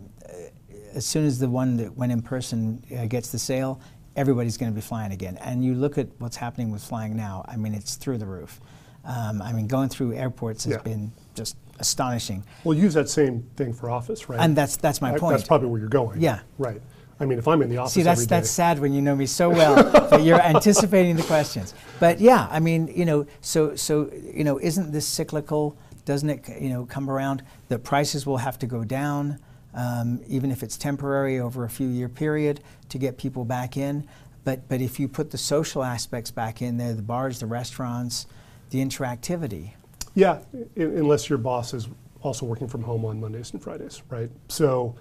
as 0.94 1.06
soon 1.06 1.26
as 1.26 1.40
the 1.40 1.50
one 1.50 1.78
that 1.78 1.96
went 1.96 2.12
in 2.12 2.22
person 2.22 2.84
uh, 2.98 3.06
gets 3.06 3.32
the 3.32 3.40
sale, 3.40 3.82
everybody's 4.16 4.58
going 4.58 4.72
to 4.72 4.76
be 4.76 4.82
flying 4.82 5.12
again. 5.12 5.38
And 5.38 5.64
you 5.64 5.74
look 5.74 5.98
at 5.98 6.08
what's 6.20 6.38
happening 6.38 6.72
with 6.72 6.84
flying 6.84 7.16
now. 7.16 7.44
I 7.48 7.58
mean, 7.58 7.74
it's 7.74 7.96
through 7.96 8.20
the 8.20 8.26
roof. 8.26 8.60
Um, 9.06 9.42
I 9.42 9.52
mean, 9.52 9.68
going 9.68 9.90
through 9.90 10.14
airports 10.14 10.64
has 10.66 10.74
yeah. 10.74 10.82
been 10.82 11.12
just 11.36 11.58
astonishing. 11.80 12.44
Well, 12.64 12.78
use 12.78 12.94
that 12.94 13.10
same 13.10 13.44
thing 13.56 13.74
for 13.74 13.90
office, 13.90 14.30
right? 14.30 14.40
And 14.40 14.56
that's 14.56 14.78
that's 14.78 15.02
my 15.02 15.14
I, 15.14 15.18
point. 15.18 15.36
That's 15.36 15.48
probably 15.48 15.68
where 15.68 15.80
you're 15.80 15.90
going. 15.90 16.22
Yeah. 16.22 16.40
Right. 16.58 16.82
I 17.20 17.26
mean, 17.26 17.38
if 17.38 17.48
I'm 17.48 17.62
in 17.62 17.70
the 17.70 17.78
office, 17.78 17.94
see, 17.94 18.02
that's 18.02 18.26
that's 18.26 18.50
sad 18.50 18.80
when 18.80 18.94
you 18.94 19.02
know 19.02 19.16
me 19.16 19.26
so 19.26 19.50
well 19.50 19.76
that 19.76 20.24
you're 20.24 20.42
anticipating 20.56 21.16
the 21.16 21.24
questions. 21.24 21.74
But 22.04 22.20
yeah, 22.20 22.50
I 22.52 22.60
mean, 22.60 22.92
you 22.94 23.06
know, 23.06 23.26
so 23.40 23.78
so 23.78 24.12
you 24.12 24.44
know, 24.44 24.60
isn't 24.60 24.92
this 24.92 25.08
cyclical? 25.08 25.78
Doesn't 26.04 26.30
it, 26.30 26.62
you 26.62 26.68
know, 26.68 26.86
come 26.86 27.10
around? 27.10 27.46
The 27.70 27.80
prices 27.80 28.26
will 28.26 28.40
have 28.40 28.60
to 28.60 28.68
go 28.68 28.84
down 28.84 29.40
um, 29.74 30.20
even 30.28 30.52
if 30.52 30.64
it's 30.64 30.76
temporary 30.76 31.40
over 31.40 31.64
a 31.64 31.70
few 31.70 31.88
year 31.88 32.10
period 32.10 32.60
to 32.90 32.98
get 32.98 33.18
people 33.18 33.46
back 33.46 33.78
in. 33.78 34.06
But, 34.44 34.68
but 34.68 34.82
if 34.82 35.00
you 35.00 35.08
put 35.08 35.32
the 35.32 35.38
social 35.38 35.82
aspects 35.82 36.30
back 36.30 36.62
in 36.62 36.76
there, 36.76 36.94
the 36.94 37.02
bars, 37.02 37.40
the 37.40 37.46
restaurants, 37.46 38.28
the 38.72 38.80
interactivity. 38.80 39.72
Yeah, 40.14 40.40
unless 40.76 41.30
your 41.30 41.38
boss 41.38 41.74
is 41.74 41.88
also 42.22 42.46
working 42.46 42.68
from 42.68 42.84
home 42.84 43.06
on 43.06 43.22
Mondays 43.22 43.54
and 43.54 43.64
Fridays, 43.64 44.04
right? 44.10 44.30
So 44.50 44.94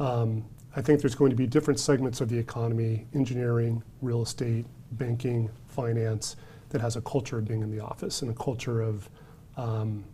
um, 0.00 0.44
I 0.74 0.82
think 0.82 1.02
there's 1.02 1.14
going 1.14 1.30
to 1.30 1.36
be 1.36 1.46
different 1.46 1.78
segments 1.78 2.20
of 2.20 2.28
the 2.28 2.36
economy 2.36 3.06
engineering, 3.14 3.80
real 4.02 4.22
estate, 4.22 4.66
banking, 4.90 5.48
finance 5.68 6.34
that 6.70 6.80
has 6.80 6.96
a 6.96 7.00
culture 7.00 7.38
of 7.38 7.46
being 7.46 7.62
in 7.62 7.70
the 7.70 7.80
office 7.80 8.22
and 8.22 8.30
a 8.30 8.34
culture 8.34 8.82
of 8.82 9.08
um, 9.56 10.04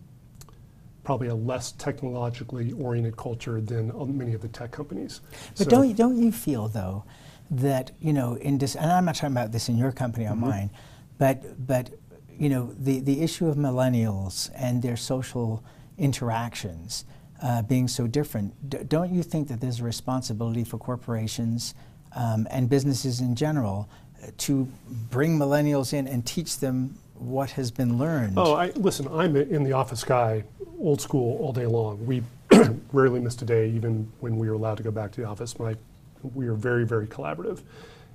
probably 1.02 1.28
a 1.28 1.34
less 1.34 1.72
technologically 1.72 2.72
oriented 2.72 3.16
culture 3.16 3.60
than 3.60 3.92
many 4.16 4.32
of 4.32 4.40
the 4.40 4.48
tech 4.48 4.70
companies. 4.70 5.20
But 5.50 5.64
so 5.64 5.70
don't 5.70 5.88
you, 5.88 5.94
don't 5.94 6.16
you 6.16 6.32
feel 6.32 6.68
though 6.68 7.04
that 7.50 7.92
you 8.00 8.12
know 8.12 8.34
in 8.36 8.58
dis- 8.58 8.74
and 8.74 8.90
I'm 8.90 9.04
not 9.04 9.16
talking 9.16 9.32
about 9.32 9.52
this 9.52 9.68
in 9.68 9.76
your 9.76 9.92
company 9.92 10.26
or 10.26 10.30
mm-hmm. 10.30 10.48
mine, 10.48 10.70
but 11.18 11.66
but 11.66 11.90
you 12.38 12.48
know 12.48 12.74
the 12.78 13.00
the 13.00 13.22
issue 13.22 13.48
of 13.48 13.56
millennials 13.56 14.50
and 14.56 14.82
their 14.82 14.96
social 14.96 15.62
interactions 15.98 17.04
uh, 17.42 17.62
being 17.62 17.86
so 17.86 18.06
different. 18.06 18.70
D- 18.70 18.78
don't 18.88 19.12
you 19.12 19.22
think 19.22 19.48
that 19.48 19.60
there's 19.60 19.80
a 19.80 19.84
responsibility 19.84 20.64
for 20.64 20.78
corporations 20.78 21.74
um, 22.16 22.46
and 22.50 22.68
businesses 22.68 23.20
in 23.20 23.34
general 23.34 23.88
uh, 23.90 24.03
to 24.38 24.68
bring 25.10 25.38
millennials 25.38 25.92
in 25.92 26.06
and 26.08 26.24
teach 26.24 26.58
them 26.58 26.98
what 27.14 27.50
has 27.52 27.70
been 27.70 27.98
learned? 27.98 28.34
Oh, 28.36 28.54
I, 28.54 28.70
listen, 28.72 29.08
I'm 29.08 29.36
in 29.36 29.64
the 29.64 29.72
office 29.72 30.04
guy 30.04 30.44
old 30.78 31.00
school 31.00 31.38
all 31.40 31.52
day 31.52 31.66
long. 31.66 32.04
We 32.06 32.22
rarely 32.92 33.20
missed 33.20 33.42
a 33.42 33.44
day, 33.44 33.70
even 33.70 34.10
when 34.20 34.36
we 34.36 34.48
were 34.48 34.54
allowed 34.54 34.76
to 34.78 34.82
go 34.82 34.90
back 34.90 35.12
to 35.12 35.20
the 35.20 35.26
office. 35.26 35.58
My, 35.58 35.76
we 36.34 36.46
are 36.46 36.54
very, 36.54 36.84
very 36.84 37.06
collaborative. 37.06 37.62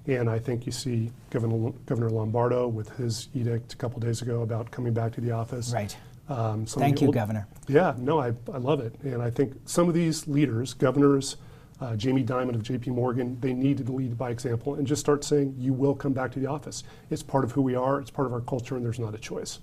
And 0.07 0.29
I 0.29 0.39
think 0.39 0.65
you 0.65 0.71
see 0.71 1.11
Governor, 1.29 1.71
Governor 1.85 2.09
Lombardo 2.09 2.67
with 2.67 2.89
his 2.97 3.27
edict 3.35 3.73
a 3.73 3.75
couple 3.77 3.99
days 3.99 4.21
ago 4.21 4.41
about 4.41 4.71
coming 4.71 4.93
back 4.93 5.13
to 5.13 5.21
the 5.21 5.31
office. 5.31 5.71
Right. 5.73 5.95
Um, 6.29 6.65
Thank 6.65 7.01
you, 7.01 7.07
old- 7.07 7.15
Governor. 7.15 7.47
Yeah, 7.67 7.95
no, 7.97 8.19
I, 8.19 8.33
I 8.53 8.57
love 8.57 8.79
it. 8.79 8.95
And 9.03 9.21
I 9.21 9.29
think 9.29 9.53
some 9.65 9.87
of 9.87 9.93
these 9.93 10.27
leaders, 10.27 10.73
governors, 10.73 11.37
uh, 11.81 11.95
Jamie 11.95 12.23
Dimon 12.23 12.55
of 12.55 12.63
JP 12.63 12.87
Morgan, 12.87 13.37
they 13.39 13.53
need 13.53 13.77
to 13.85 13.91
lead 13.91 14.17
by 14.17 14.29
example 14.29 14.75
and 14.75 14.85
just 14.85 14.99
start 14.99 15.23
saying, 15.23 15.55
you 15.57 15.73
will 15.73 15.95
come 15.95 16.13
back 16.13 16.31
to 16.33 16.39
the 16.39 16.47
office. 16.47 16.83
It's 17.09 17.23
part 17.23 17.43
of 17.43 17.51
who 17.51 17.61
we 17.61 17.75
are, 17.75 17.99
it's 17.99 18.11
part 18.11 18.27
of 18.27 18.33
our 18.33 18.41
culture, 18.41 18.75
and 18.75 18.85
there's 18.85 18.99
not 18.99 19.15
a 19.15 19.19
choice. 19.19 19.59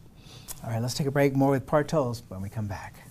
All 0.65 0.71
right, 0.71 0.81
let's 0.81 0.95
take 0.95 1.07
a 1.07 1.11
break. 1.11 1.35
More 1.35 1.51
with 1.51 1.67
Par 1.67 1.85
Tolles 1.85 2.23
when 2.29 2.41
we 2.41 2.49
come 2.49 2.67
back. 2.67 3.07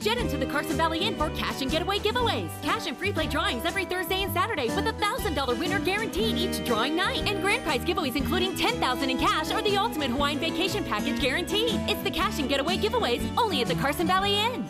Jet 0.00 0.16
into 0.16 0.38
the 0.38 0.46
Carson 0.46 0.78
Valley 0.78 1.00
Inn 1.00 1.14
for 1.14 1.28
cash 1.30 1.60
and 1.60 1.70
getaway 1.70 1.98
giveaways. 1.98 2.48
Cash 2.62 2.86
and 2.86 2.96
free 2.96 3.12
play 3.12 3.26
drawings 3.26 3.66
every 3.66 3.84
Thursday 3.84 4.22
and 4.22 4.32
Saturday 4.32 4.74
with 4.74 4.86
a 4.86 4.92
$1,000 4.94 5.58
winner 5.58 5.78
guaranteed 5.78 6.36
each 6.36 6.64
drawing 6.64 6.96
night. 6.96 7.28
And 7.28 7.42
grand 7.42 7.64
prize 7.64 7.82
giveaways 7.82 8.16
including 8.16 8.54
$10,000 8.54 9.10
in 9.10 9.18
cash 9.18 9.52
or 9.52 9.60
the 9.60 9.76
ultimate 9.76 10.10
Hawaiian 10.10 10.38
vacation 10.38 10.84
package 10.84 11.20
guaranteed. 11.20 11.78
It's 11.86 12.02
the 12.02 12.10
cash 12.10 12.38
and 12.38 12.48
getaway 12.48 12.78
giveaways 12.78 13.22
only 13.36 13.60
at 13.60 13.68
the 13.68 13.74
Carson 13.74 14.06
Valley 14.06 14.38
Inn. 14.38 14.64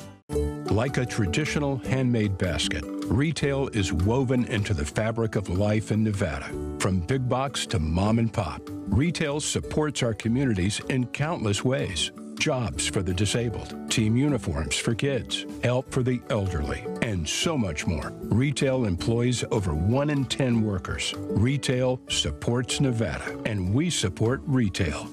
Like 0.67 0.97
a 0.97 1.07
traditional 1.07 1.77
handmade 1.77 2.37
basket, 2.37 2.85
retail 3.11 3.69
is 3.69 3.93
woven 3.93 4.45
into 4.47 4.73
the 4.73 4.85
fabric 4.85 5.37
of 5.37 5.49
life 5.49 5.91
in 5.91 6.05
Nevada. 6.05 6.49
From 6.79 7.01
big 7.01 7.29
box 7.29 7.67
to 7.67 7.79
mom 7.79 8.19
and 8.19 8.33
pop, 8.33 8.63
retail 8.89 9.41
supports 9.41 10.03
our 10.03 10.15
communities 10.15 10.81
in 10.89 11.07
countless 11.07 11.65
ways. 11.65 12.13
Jobs 12.39 12.87
for 12.87 13.03
the 13.03 13.13
disabled, 13.13 13.91
team 13.91 14.17
uniforms 14.17 14.77
for 14.77 14.95
kids, 14.95 15.45
help 15.63 15.93
for 15.93 16.03
the 16.03 16.23
elderly, 16.31 16.87
and 17.03 17.29
so 17.29 17.59
much 17.59 17.87
more. 17.87 18.13
Retail 18.23 18.87
employs 18.87 19.45
over 19.51 19.75
1 19.75 20.09
in 20.09 20.25
10 20.25 20.63
workers. 20.63 21.13
Retail 21.19 22.01
supports 22.09 22.81
Nevada, 22.81 23.39
and 23.45 23.75
we 23.75 23.91
support 23.91 24.41
retail. 24.47 25.07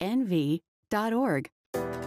ranv.org. 0.00 0.60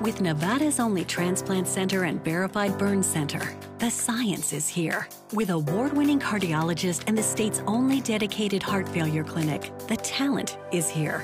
With 0.01 0.19
Nevada's 0.19 0.79
only 0.79 1.05
transplant 1.05 1.67
center 1.67 2.05
and 2.05 2.23
verified 2.23 2.77
burn 2.77 3.03
center, 3.03 3.53
the 3.77 3.89
science 3.89 4.51
is 4.51 4.67
here. 4.67 5.07
With 5.33 5.51
award 5.51 5.93
winning 5.93 6.19
cardiologist 6.19 7.03
and 7.07 7.17
the 7.17 7.23
state's 7.23 7.61
only 7.67 8.01
dedicated 8.01 8.63
heart 8.63 8.89
failure 8.89 9.23
clinic, 9.23 9.71
the 9.87 9.97
talent 9.97 10.57
is 10.71 10.89
here. 10.89 11.23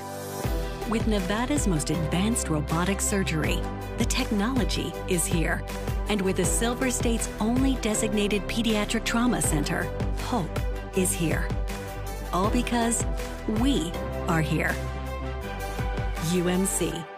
With 0.88 1.06
Nevada's 1.06 1.66
most 1.66 1.90
advanced 1.90 2.48
robotic 2.48 3.00
surgery, 3.00 3.60
the 3.98 4.04
technology 4.04 4.92
is 5.08 5.26
here. 5.26 5.62
And 6.08 6.22
with 6.22 6.36
the 6.36 6.44
Silver 6.44 6.90
State's 6.90 7.28
only 7.40 7.74
designated 7.82 8.42
pediatric 8.42 9.04
trauma 9.04 9.42
center, 9.42 9.82
hope 10.22 10.58
is 10.96 11.12
here. 11.12 11.46
All 12.32 12.48
because 12.48 13.04
we 13.60 13.92
are 14.28 14.40
here. 14.40 14.74
UMC. 16.30 17.17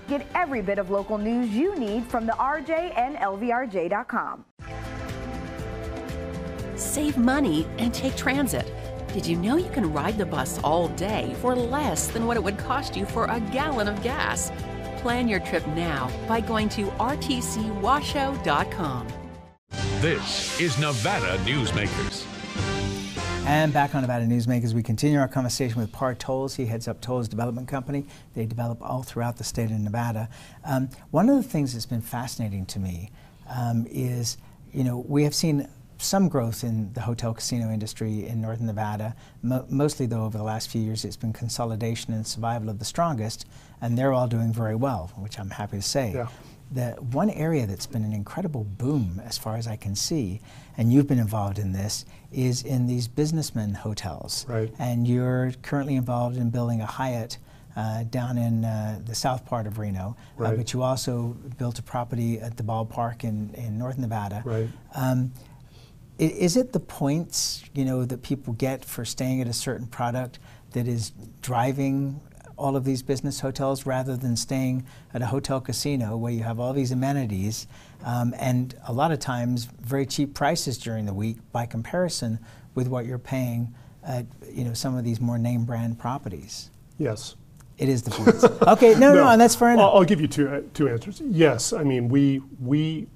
Get 0.11 0.27
every 0.35 0.61
bit 0.61 0.77
of 0.77 0.89
local 0.89 1.17
news 1.17 1.49
you 1.51 1.73
need 1.79 2.03
from 2.03 2.25
the 2.25 2.33
RJ 2.33 2.97
and 2.97 3.15
LVRJ.com. 3.15 4.43
Save 6.75 7.17
money 7.17 7.65
and 7.77 7.93
take 7.93 8.17
transit. 8.17 8.69
Did 9.13 9.25
you 9.25 9.37
know 9.37 9.55
you 9.55 9.69
can 9.69 9.93
ride 9.93 10.17
the 10.17 10.25
bus 10.25 10.59
all 10.65 10.89
day 10.89 11.33
for 11.39 11.55
less 11.55 12.07
than 12.07 12.27
what 12.27 12.35
it 12.35 12.43
would 12.43 12.57
cost 12.57 12.97
you 12.97 13.05
for 13.05 13.23
a 13.27 13.39
gallon 13.53 13.87
of 13.87 14.03
gas? 14.03 14.51
Plan 14.97 15.29
your 15.29 15.39
trip 15.39 15.65
now 15.67 16.11
by 16.27 16.41
going 16.41 16.67
to 16.67 16.87
rtcwashoe.com. 16.87 19.07
This 20.01 20.59
is 20.59 20.77
Nevada 20.77 21.37
Newsmakers. 21.45 22.40
And 23.51 23.73
back 23.73 23.93
on 23.93 24.01
Nevada 24.01 24.25
Newsmakers, 24.25 24.73
we 24.73 24.81
continue 24.81 25.19
our 25.19 25.27
conversation 25.27 25.81
with 25.81 25.91
Par 25.91 26.15
Tolles. 26.15 26.55
He 26.55 26.67
heads 26.67 26.87
up 26.87 27.01
Tolles 27.01 27.27
Development 27.27 27.67
Company. 27.67 28.05
They 28.33 28.45
develop 28.45 28.81
all 28.81 29.03
throughout 29.03 29.35
the 29.35 29.43
state 29.43 29.71
of 29.71 29.77
Nevada. 29.77 30.29
Um, 30.63 30.89
one 31.09 31.29
of 31.29 31.35
the 31.35 31.43
things 31.43 31.73
that's 31.73 31.85
been 31.85 31.99
fascinating 31.99 32.65
to 32.67 32.79
me 32.79 33.11
um, 33.53 33.85
is, 33.91 34.37
you 34.71 34.85
know, 34.85 35.03
we 35.05 35.25
have 35.25 35.35
seen 35.35 35.67
some 35.97 36.29
growth 36.29 36.63
in 36.63 36.93
the 36.93 37.01
hotel 37.01 37.33
casino 37.33 37.69
industry 37.69 38.25
in 38.25 38.39
northern 38.39 38.67
Nevada. 38.67 39.17
Mo- 39.43 39.65
mostly, 39.69 40.05
though, 40.05 40.23
over 40.23 40.37
the 40.37 40.45
last 40.45 40.69
few 40.69 40.81
years, 40.81 41.03
it's 41.03 41.17
been 41.17 41.33
consolidation 41.33 42.13
and 42.13 42.25
survival 42.25 42.69
of 42.69 42.79
the 42.79 42.85
strongest, 42.85 43.45
and 43.81 43.97
they're 43.97 44.13
all 44.13 44.29
doing 44.29 44.53
very 44.53 44.75
well, 44.75 45.11
which 45.17 45.37
I'm 45.37 45.49
happy 45.49 45.75
to 45.75 45.83
say. 45.83 46.13
Yeah. 46.13 46.29
The 46.71 46.91
one 47.11 47.29
area 47.29 47.67
that's 47.67 47.85
been 47.85 48.03
an 48.05 48.13
incredible 48.13 48.63
boom, 48.63 49.21
as 49.25 49.37
far 49.37 49.57
as 49.57 49.67
I 49.67 49.75
can 49.75 49.95
see, 49.95 50.39
and 50.77 50.91
you've 50.91 51.07
been 51.07 51.19
involved 51.19 51.59
in 51.59 51.73
this, 51.73 52.05
is 52.31 52.63
in 52.63 52.87
these 52.87 53.07
businessmen 53.07 53.73
hotels. 53.73 54.45
Right. 54.47 54.73
And 54.79 55.05
you're 55.07 55.51
currently 55.63 55.95
involved 55.95 56.37
in 56.37 56.49
building 56.49 56.79
a 56.81 56.85
Hyatt 56.85 57.37
uh, 57.75 58.03
down 58.03 58.37
in 58.37 58.65
uh, 58.65 58.99
the 59.05 59.15
south 59.15 59.45
part 59.45 59.67
of 59.67 59.79
Reno. 59.79 60.15
Uh, 60.39 60.43
Right. 60.43 60.57
but 60.57 60.73
you 60.73 60.81
also 60.81 61.35
built 61.57 61.77
a 61.79 61.83
property 61.83 62.39
at 62.39 62.57
the 62.57 62.63
ballpark 62.63 63.23
in, 63.23 63.53
in 63.55 63.77
North 63.77 63.97
Nevada. 63.97 64.41
Right. 64.45 64.69
Um, 64.95 65.31
is 66.17 66.55
it 66.55 66.71
the 66.71 66.79
points 66.79 67.63
you 67.73 67.83
know 67.83 68.05
that 68.05 68.21
people 68.21 68.53
get 68.53 68.85
for 68.85 69.03
staying 69.03 69.41
at 69.41 69.47
a 69.47 69.53
certain 69.53 69.87
product 69.87 70.37
that 70.71 70.87
is 70.87 71.11
driving 71.41 72.19
all 72.61 72.75
of 72.75 72.85
these 72.85 73.01
business 73.01 73.39
hotels 73.39 73.85
rather 73.85 74.15
than 74.15 74.37
staying 74.37 74.85
at 75.13 75.21
a 75.21 75.25
hotel 75.25 75.59
casino 75.59 76.15
where 76.15 76.31
you 76.31 76.43
have 76.43 76.59
all 76.59 76.73
these 76.73 76.91
amenities 76.91 77.67
um, 78.05 78.33
and 78.37 78.75
a 78.87 78.93
lot 78.93 79.11
of 79.11 79.19
times 79.19 79.65
very 79.81 80.05
cheap 80.05 80.33
prices 80.33 80.77
during 80.77 81.05
the 81.05 81.13
week 81.13 81.37
by 81.51 81.65
comparison 81.65 82.37
with 82.75 82.87
what 82.87 83.05
you're 83.05 83.17
paying 83.17 83.73
at 84.03 84.25
you 84.51 84.63
know 84.63 84.73
some 84.73 84.95
of 84.95 85.03
these 85.03 85.19
more 85.19 85.37
name 85.37 85.65
brand 85.65 85.97
properties? 85.97 86.69
Yes. 86.97 87.35
It 87.77 87.89
is 87.89 88.03
the 88.03 88.11
points. 88.11 88.43
okay, 88.43 88.93
no, 88.93 89.13
no, 89.15 89.27
and 89.29 89.41
that's 89.41 89.55
fair 89.55 89.71
enough. 89.71 89.91
I'll, 89.91 89.99
I'll 89.99 90.05
give 90.05 90.21
you 90.21 90.27
two, 90.27 90.47
uh, 90.47 90.61
two 90.75 90.87
answers. 90.87 91.19
Yes, 91.25 91.73
I 91.73 91.83
mean, 91.83 92.09
we, 92.09 92.41
we 92.61 93.07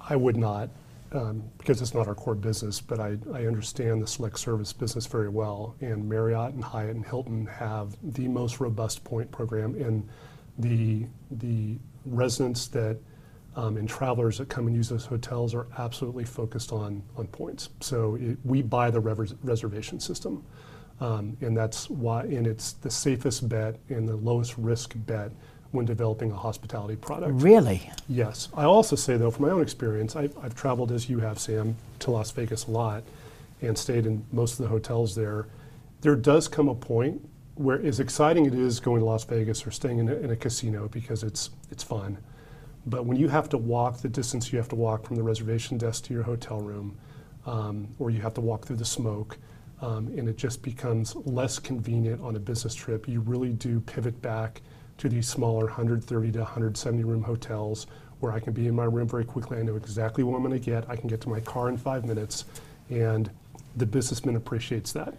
I 0.00 0.14
would 0.14 0.36
not, 0.36 0.68
um, 1.12 1.42
because 1.58 1.80
it's 1.80 1.94
not 1.94 2.08
our 2.08 2.14
core 2.14 2.34
business, 2.34 2.80
but 2.80 3.00
I, 3.00 3.16
I 3.32 3.46
understand 3.46 4.02
the 4.02 4.06
select 4.06 4.38
service 4.38 4.72
business 4.72 5.06
very 5.06 5.28
well. 5.28 5.74
And 5.80 6.08
Marriott 6.08 6.54
and 6.54 6.64
Hyatt 6.64 6.96
and 6.96 7.06
Hilton 7.06 7.46
have 7.46 7.96
the 8.02 8.28
most 8.28 8.60
robust 8.60 9.04
point 9.04 9.30
program. 9.30 9.74
And 9.74 10.08
the, 10.58 11.06
the 11.30 11.78
residents 12.04 12.68
that 12.68 12.98
um, 13.56 13.78
and 13.78 13.88
travelers 13.88 14.38
that 14.38 14.48
come 14.50 14.66
and 14.66 14.76
use 14.76 14.88
those 14.88 15.06
hotels 15.06 15.54
are 15.54 15.66
absolutely 15.78 16.24
focused 16.24 16.72
on, 16.72 17.02
on 17.16 17.26
points. 17.28 17.70
So 17.80 18.16
it, 18.16 18.38
we 18.44 18.60
buy 18.60 18.90
the 18.90 19.00
reservation 19.00 19.98
system. 19.98 20.44
Um, 21.00 21.36
and 21.40 21.56
that's 21.56 21.90
why, 21.90 22.22
and 22.22 22.46
it's 22.46 22.72
the 22.74 22.90
safest 22.90 23.48
bet 23.48 23.76
and 23.88 24.08
the 24.08 24.16
lowest 24.16 24.56
risk 24.56 24.94
bet 25.06 25.32
when 25.76 25.86
developing 25.86 26.32
a 26.32 26.36
hospitality 26.36 26.96
product. 26.96 27.40
Really? 27.42 27.90
Yes. 28.08 28.48
I 28.54 28.64
also 28.64 28.96
say, 28.96 29.16
though, 29.16 29.30
from 29.30 29.46
my 29.46 29.52
own 29.52 29.62
experience, 29.62 30.16
I've, 30.16 30.36
I've 30.38 30.54
traveled, 30.54 30.90
as 30.90 31.08
you 31.08 31.20
have, 31.20 31.38
Sam, 31.38 31.76
to 32.00 32.10
Las 32.10 32.30
Vegas 32.32 32.66
a 32.66 32.70
lot 32.70 33.04
and 33.62 33.76
stayed 33.76 34.06
in 34.06 34.24
most 34.32 34.58
of 34.58 34.64
the 34.64 34.68
hotels 34.68 35.14
there. 35.14 35.46
There 36.00 36.16
does 36.16 36.48
come 36.48 36.68
a 36.68 36.74
point 36.74 37.26
where, 37.54 37.80
as 37.80 38.00
exciting 38.00 38.46
it 38.46 38.54
is 38.54 38.80
going 38.80 39.00
to 39.00 39.06
Las 39.06 39.24
Vegas 39.24 39.66
or 39.66 39.70
staying 39.70 39.98
in 39.98 40.08
a, 40.08 40.14
in 40.14 40.30
a 40.30 40.36
casino 40.36 40.88
because 40.88 41.22
it's, 41.22 41.50
it's 41.70 41.82
fun, 41.82 42.18
but 42.86 43.06
when 43.06 43.16
you 43.16 43.28
have 43.28 43.48
to 43.48 43.58
walk 43.58 43.98
the 43.98 44.08
distance 44.08 44.52
you 44.52 44.58
have 44.58 44.68
to 44.68 44.76
walk 44.76 45.06
from 45.06 45.16
the 45.16 45.22
reservation 45.22 45.78
desk 45.78 46.04
to 46.04 46.14
your 46.14 46.22
hotel 46.22 46.60
room, 46.60 46.96
um, 47.46 47.88
or 47.98 48.10
you 48.10 48.20
have 48.20 48.34
to 48.34 48.40
walk 48.40 48.66
through 48.66 48.76
the 48.76 48.84
smoke, 48.84 49.38
um, 49.80 50.08
and 50.16 50.28
it 50.28 50.36
just 50.36 50.62
becomes 50.62 51.16
less 51.16 51.58
convenient 51.58 52.20
on 52.22 52.36
a 52.36 52.38
business 52.38 52.74
trip, 52.74 53.08
you 53.08 53.20
really 53.20 53.52
do 53.52 53.80
pivot 53.80 54.20
back 54.22 54.62
to 54.98 55.08
these 55.08 55.28
smaller 55.28 55.66
130 55.66 56.32
to 56.32 56.38
170 56.38 57.04
room 57.04 57.22
hotels 57.22 57.86
where 58.20 58.32
I 58.32 58.40
can 58.40 58.52
be 58.52 58.66
in 58.66 58.74
my 58.74 58.84
room 58.84 59.08
very 59.08 59.24
quickly. 59.24 59.58
I 59.58 59.62
know 59.62 59.76
exactly 59.76 60.24
what 60.24 60.36
I'm 60.36 60.42
going 60.42 60.58
to 60.58 60.64
get. 60.64 60.88
I 60.88 60.96
can 60.96 61.08
get 61.08 61.20
to 61.22 61.28
my 61.28 61.40
car 61.40 61.68
in 61.68 61.76
five 61.76 62.04
minutes, 62.04 62.46
and 62.88 63.30
the 63.76 63.86
businessman 63.86 64.36
appreciates 64.36 64.92
that. 64.92 65.14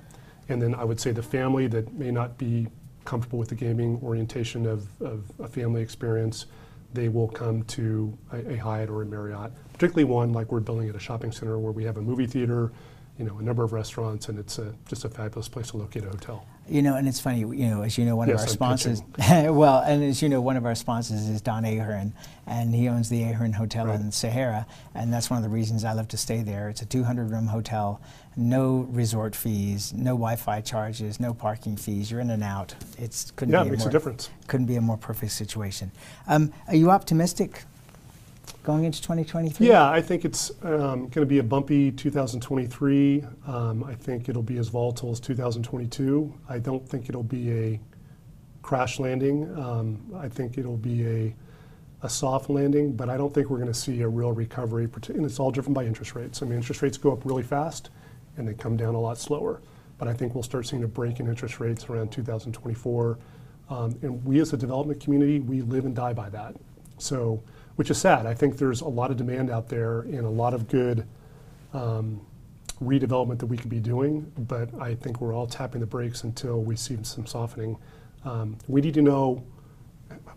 And 0.49 0.61
then 0.61 0.73
I 0.73 0.83
would 0.83 0.99
say 0.99 1.11
the 1.11 1.23
family 1.23 1.67
that 1.67 1.93
may 1.93 2.09
not 2.09 2.37
be 2.37 2.67
comfortable 3.05 3.39
with 3.39 3.49
the 3.49 3.55
gaming 3.55 3.99
orientation 4.03 4.65
of, 4.65 4.87
of 5.01 5.23
a 5.39 5.47
family 5.47 5.81
experience, 5.81 6.47
they 6.93 7.09
will 7.09 7.27
come 7.27 7.63
to 7.63 8.17
a, 8.31 8.53
a 8.53 8.57
Hyatt 8.57 8.89
or 8.89 9.03
a 9.03 9.05
Marriott, 9.05 9.51
particularly 9.73 10.05
one 10.05 10.33
like 10.33 10.51
we're 10.51 10.59
building 10.59 10.89
at 10.89 10.95
a 10.95 10.99
shopping 10.99 11.31
center 11.31 11.59
where 11.59 11.71
we 11.71 11.83
have 11.83 11.97
a 11.97 12.01
movie 12.01 12.27
theater, 12.27 12.71
you 13.19 13.25
know, 13.25 13.37
a 13.37 13.41
number 13.41 13.63
of 13.63 13.73
restaurants, 13.73 14.29
and 14.29 14.39
it's 14.39 14.57
a, 14.57 14.73
just 14.87 15.05
a 15.05 15.09
fabulous 15.09 15.47
place 15.47 15.71
to 15.71 15.77
locate 15.77 16.03
a 16.03 16.09
hotel. 16.09 16.45
You 16.69 16.81
know, 16.81 16.95
and 16.95 17.07
it's 17.07 17.19
funny, 17.19 17.39
you 17.39 17.67
know, 17.69 17.81
as 17.81 17.97
you 17.97 18.03
know, 18.05 18.15
one 18.15 18.27
Yes, 18.27 18.41
of 18.43 18.47
our 18.49 18.53
sponsors, 18.53 19.01
well, 19.17 19.79
and 19.79 20.03
as 20.03 20.21
you 20.21 20.27
know, 20.29 20.41
one 20.41 20.57
of 20.57 20.65
our 20.65 20.75
sponsors 20.75 21.27
is 21.29 21.39
Don 21.41 21.63
Ahern, 21.65 22.13
and 22.45 22.75
he 22.75 22.89
owns 22.89 23.07
the 23.09 23.23
Ahern 23.23 23.53
Hotel 23.53 23.89
in 23.91 24.11
Sahara, 24.11 24.65
and 24.93 25.13
that's 25.13 25.29
one 25.29 25.37
of 25.37 25.43
the 25.43 25.49
reasons 25.49 25.85
I 25.85 25.93
love 25.93 26.07
to 26.09 26.17
stay 26.17 26.41
there. 26.41 26.67
It's 26.69 26.81
a 26.81 26.85
200 26.85 27.31
room 27.31 27.47
hotel, 27.47 28.01
no 28.35 28.87
resort 28.91 29.35
fees, 29.35 29.93
no 29.93 30.11
Wi-Fi 30.11 30.61
charges, 30.61 31.19
no 31.19 31.33
parking 31.33 31.77
fees. 31.77 32.11
You're 32.11 32.19
in 32.19 32.29
and 32.31 32.43
out. 32.43 32.75
It's 32.97 33.31
couldn't 33.31 33.53
Yeah, 33.53 33.61
be 33.63 33.67
it 33.67 33.71
makes 33.71 33.83
a 33.83 33.85
more, 33.85 33.91
difference. 33.91 34.29
Couldn't 34.47 34.65
be 34.67 34.75
a 34.75 34.81
more 34.81 34.97
perfect 34.97 35.31
situation. 35.31 35.91
Um, 36.27 36.51
are 36.67 36.75
you 36.75 36.91
optimistic 36.91 37.63
going 38.67 38.83
into 38.83 39.01
2023? 39.01 39.65
Yeah, 39.65 39.89
I 39.89 40.01
think 40.01 40.25
it's 40.25 40.51
um, 40.61 41.07
going 41.07 41.11
to 41.11 41.25
be 41.25 41.39
a 41.39 41.43
bumpy 41.43 41.89
2023. 41.89 43.23
Um, 43.47 43.85
I 43.85 43.95
think 43.95 44.27
it'll 44.27 44.43
be 44.43 44.57
as 44.57 44.67
volatile 44.67 45.09
as 45.09 45.21
2022. 45.21 46.33
I 46.49 46.59
don't 46.59 46.85
think 46.85 47.07
it'll 47.07 47.23
be 47.23 47.49
a 47.53 47.79
crash 48.63 48.99
landing. 48.99 49.57
Um, 49.57 50.13
I 50.17 50.27
think 50.27 50.57
it'll 50.57 50.75
be 50.75 51.07
a, 51.07 51.35
a 52.03 52.09
soft 52.09 52.49
landing, 52.49 52.91
but 52.91 53.09
I 53.09 53.15
don't 53.15 53.33
think 53.33 53.49
we're 53.49 53.57
going 53.57 53.71
to 53.71 53.79
see 53.79 54.01
a 54.01 54.07
real 54.07 54.33
recovery. 54.33 54.89
And 55.07 55.25
it's 55.25 55.39
all 55.39 55.49
driven 55.49 55.71
by 55.71 55.85
interest 55.85 56.13
rates. 56.13 56.41
I 56.41 56.45
mean, 56.45 56.55
interest 56.55 56.81
rates 56.81 56.97
go 56.97 57.13
up 57.13 57.23
really 57.23 57.43
fast 57.43 57.89
and 58.35 58.45
they 58.45 58.53
come 58.53 58.75
down 58.75 58.95
a 58.95 58.99
lot 58.99 59.17
slower. 59.17 59.61
But 59.97 60.09
I 60.09 60.13
think 60.13 60.35
we'll 60.35 60.43
start 60.43 60.67
seeing 60.67 60.83
a 60.83 60.89
break 60.89 61.21
in 61.21 61.29
interest 61.29 61.61
rates 61.61 61.85
around 61.89 62.11
2024. 62.11 63.17
Um, 63.69 63.97
and 64.01 64.25
we 64.25 64.41
as 64.41 64.51
a 64.51 64.57
development 64.57 64.99
community, 64.99 65.39
we 65.39 65.61
live 65.61 65.85
and 65.85 65.95
die 65.95 66.11
by 66.11 66.27
that. 66.31 66.57
So, 66.97 67.41
which 67.77 67.91
is 67.91 67.97
sad. 67.97 68.25
I 68.25 68.33
think 68.33 68.57
there's 68.57 68.81
a 68.81 68.87
lot 68.87 69.11
of 69.11 69.17
demand 69.17 69.49
out 69.49 69.69
there 69.69 70.01
and 70.01 70.25
a 70.25 70.29
lot 70.29 70.53
of 70.53 70.67
good 70.67 71.07
um, 71.73 72.19
redevelopment 72.83 73.37
that 73.39 73.45
we 73.45 73.55
could 73.55 73.69
be 73.69 73.79
doing, 73.79 74.31
but 74.39 74.69
I 74.81 74.95
think 74.95 75.21
we're 75.21 75.33
all 75.33 75.47
tapping 75.47 75.79
the 75.81 75.87
brakes 75.87 76.23
until 76.23 76.61
we 76.61 76.75
see 76.75 76.97
some 77.03 77.25
softening. 77.25 77.77
Um, 78.25 78.57
we 78.67 78.81
need 78.81 78.95
to 78.95 79.01
know 79.01 79.43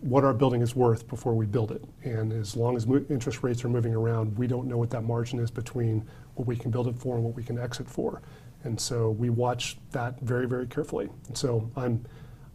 what 0.01 0.23
our 0.23 0.33
building 0.33 0.61
is 0.61 0.75
worth 0.75 1.07
before 1.07 1.33
we 1.33 1.47
build 1.47 1.71
it. 1.71 1.83
And 2.03 2.31
as 2.31 2.55
long 2.55 2.75
as 2.75 2.85
interest 3.09 3.41
rates 3.41 3.65
are 3.65 3.69
moving 3.69 3.95
around, 3.95 4.37
we 4.37 4.45
don't 4.45 4.67
know 4.67 4.77
what 4.77 4.91
that 4.91 5.03
margin 5.03 5.39
is 5.39 5.49
between 5.49 6.07
what 6.35 6.47
we 6.47 6.55
can 6.55 6.69
build 6.69 6.87
it 6.87 6.97
for 6.97 7.15
and 7.15 7.23
what 7.23 7.35
we 7.35 7.43
can 7.43 7.57
exit 7.57 7.89
for. 7.89 8.21
And 8.63 8.79
so 8.79 9.11
we 9.11 9.31
watch 9.31 9.77
that 9.91 10.19
very, 10.21 10.47
very 10.47 10.67
carefully. 10.67 11.09
And 11.27 11.35
so 11.35 11.69
I'm, 11.75 12.05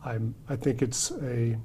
I'm, 0.04 0.34
I 0.48 0.54
think 0.54 0.82
it's 0.82 1.10
a 1.22 1.56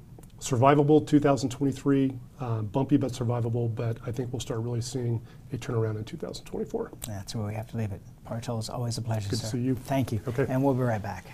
survivable 0.42 1.06
2023, 1.06 2.18
uh, 2.40 2.62
bumpy 2.62 2.96
but 2.96 3.12
survivable, 3.12 3.72
but 3.72 3.96
I 4.04 4.10
think 4.10 4.32
we'll 4.32 4.40
start 4.40 4.60
really 4.60 4.80
seeing 4.80 5.22
a 5.52 5.56
turnaround 5.56 5.96
in 5.96 6.04
2024. 6.04 6.90
That's 7.06 7.36
where 7.36 7.46
we 7.46 7.54
have 7.54 7.70
to 7.70 7.76
leave 7.76 7.92
it. 7.92 8.02
Partol, 8.26 8.58
it's 8.58 8.68
always 8.68 8.98
a 8.98 9.02
pleasure, 9.02 9.30
Good 9.30 9.38
to 9.38 9.46
see 9.46 9.60
you. 9.60 9.76
Thank 9.76 10.10
you. 10.10 10.20
Okay. 10.26 10.46
And 10.48 10.62
we'll 10.62 10.74
be 10.74 10.82
right 10.82 11.02
back. 11.02 11.26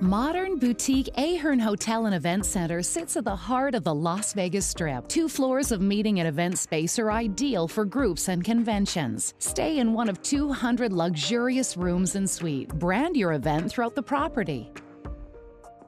Modern 0.00 0.58
boutique 0.58 1.08
Ahern 1.16 1.58
Hotel 1.58 2.04
and 2.04 2.14
Event 2.14 2.44
Center 2.44 2.82
sits 2.82 3.16
at 3.16 3.24
the 3.24 3.34
heart 3.34 3.74
of 3.74 3.82
the 3.82 3.94
Las 3.94 4.34
Vegas 4.34 4.66
Strip. 4.66 5.08
Two 5.08 5.26
floors 5.26 5.72
of 5.72 5.80
meeting 5.80 6.18
and 6.18 6.28
event 6.28 6.58
space 6.58 6.98
are 6.98 7.10
ideal 7.10 7.66
for 7.66 7.86
groups 7.86 8.28
and 8.28 8.44
conventions. 8.44 9.32
Stay 9.38 9.78
in 9.78 9.94
one 9.94 10.10
of 10.10 10.20
200 10.20 10.92
luxurious 10.92 11.78
rooms 11.78 12.14
and 12.14 12.28
suites. 12.28 12.74
Brand 12.74 13.16
your 13.16 13.32
event 13.32 13.70
throughout 13.70 13.94
the 13.94 14.02
property. 14.02 14.70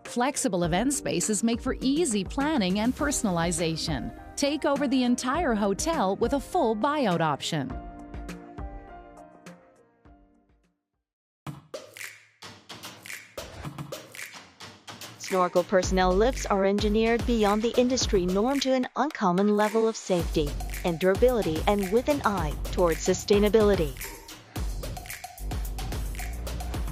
Flexible 0.08 0.64
event 0.64 0.94
spaces 0.94 1.44
make 1.44 1.60
for 1.60 1.76
easy 1.82 2.24
planning 2.24 2.78
and 2.80 2.96
personalization. 2.96 4.10
Take 4.36 4.64
over 4.64 4.88
the 4.88 5.04
entire 5.04 5.54
hotel 5.54 6.16
with 6.16 6.32
a 6.32 6.40
full 6.40 6.74
buyout 6.74 7.20
option. 7.20 7.70
Snorkel 15.18 15.62
personnel 15.64 16.14
lifts 16.14 16.46
are 16.46 16.64
engineered 16.64 17.26
beyond 17.26 17.60
the 17.60 17.78
industry 17.78 18.24
norm 18.24 18.60
to 18.60 18.72
an 18.72 18.88
uncommon 18.96 19.58
level 19.58 19.86
of 19.86 19.94
safety 19.94 20.48
and 20.86 20.98
durability 20.98 21.62
and 21.66 21.92
with 21.92 22.08
an 22.08 22.22
eye 22.24 22.54
towards 22.72 23.06
sustainability. 23.06 23.92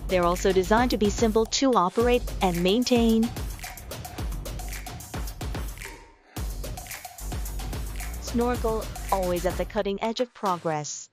They're 0.08 0.24
also 0.24 0.52
designed 0.52 0.92
to 0.92 0.98
be 0.98 1.10
simple 1.10 1.46
to 1.46 1.74
operate 1.74 2.22
and 2.42 2.62
maintain. 2.62 3.28
Snorkel, 8.20 8.84
always 9.10 9.46
at 9.46 9.56
the 9.56 9.64
cutting 9.64 10.02
edge 10.02 10.20
of 10.20 10.32
progress. 10.34 11.08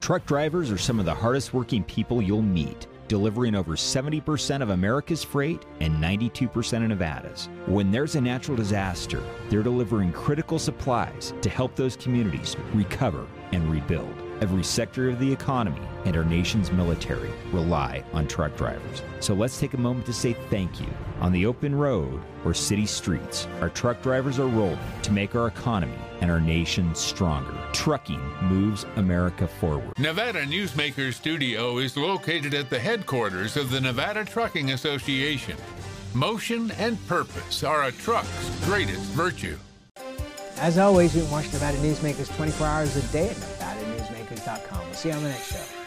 Truck 0.00 0.26
drivers 0.26 0.70
are 0.70 0.78
some 0.78 1.00
of 1.00 1.06
the 1.06 1.14
hardest 1.14 1.54
working 1.54 1.82
people 1.82 2.20
you'll 2.20 2.42
meet, 2.42 2.86
delivering 3.08 3.54
over 3.54 3.72
70% 3.72 4.62
of 4.62 4.70
America's 4.70 5.22
freight 5.24 5.64
and 5.80 6.02
92% 6.02 6.82
of 6.82 6.88
Nevada's. 6.88 7.48
When 7.66 7.90
there's 7.90 8.14
a 8.14 8.20
natural 8.20 8.56
disaster, 8.56 9.22
they're 9.48 9.62
delivering 9.62 10.12
critical 10.12 10.58
supplies 10.58 11.34
to 11.42 11.50
help 11.50 11.74
those 11.76 11.96
communities 11.96 12.56
recover 12.72 13.26
and 13.52 13.70
rebuild. 13.70 14.14
Every 14.40 14.64
sector 14.64 15.08
of 15.08 15.20
the 15.20 15.32
economy 15.32 15.80
and 16.04 16.16
our 16.16 16.24
nation's 16.24 16.72
military 16.72 17.30
rely 17.52 18.04
on 18.12 18.26
truck 18.26 18.56
drivers. 18.56 19.02
So 19.20 19.32
let's 19.32 19.60
take 19.60 19.74
a 19.74 19.78
moment 19.78 20.06
to 20.06 20.12
say 20.12 20.34
thank 20.50 20.80
you. 20.80 20.88
On 21.20 21.32
the 21.32 21.46
open 21.46 21.74
road 21.74 22.20
or 22.44 22.52
city 22.52 22.84
streets, 22.84 23.46
our 23.60 23.70
truck 23.70 24.02
drivers 24.02 24.38
are 24.38 24.48
rolling 24.48 24.78
to 25.02 25.12
make 25.12 25.34
our 25.34 25.46
economy 25.46 25.96
and 26.24 26.30
our 26.30 26.40
nation 26.40 26.94
stronger. 26.94 27.54
Trucking 27.74 28.18
moves 28.40 28.86
America 28.96 29.46
forward. 29.46 29.98
Nevada 29.98 30.46
Newsmaker 30.46 31.12
Studio 31.12 31.76
is 31.76 31.98
located 31.98 32.54
at 32.54 32.70
the 32.70 32.78
headquarters 32.78 33.58
of 33.58 33.70
the 33.70 33.78
Nevada 33.78 34.24
Trucking 34.24 34.70
Association. 34.70 35.54
Motion 36.14 36.70
and 36.78 36.96
purpose 37.08 37.62
are 37.62 37.84
a 37.84 37.92
truck's 37.92 38.64
greatest 38.64 39.02
virtue. 39.10 39.58
As 40.56 40.78
always, 40.78 41.14
you 41.14 41.24
can 41.24 41.30
watch 41.30 41.52
Nevada 41.52 41.76
Newsmakers 41.76 42.34
24 42.36 42.66
hours 42.66 42.96
a 42.96 43.02
day 43.12 43.28
at 43.28 43.36
NevadaNewsmakers.com. 43.36 44.78
We'll 44.86 44.94
see 44.94 45.10
you 45.10 45.16
on 45.16 45.22
the 45.24 45.28
next 45.28 45.52
show. 45.52 45.83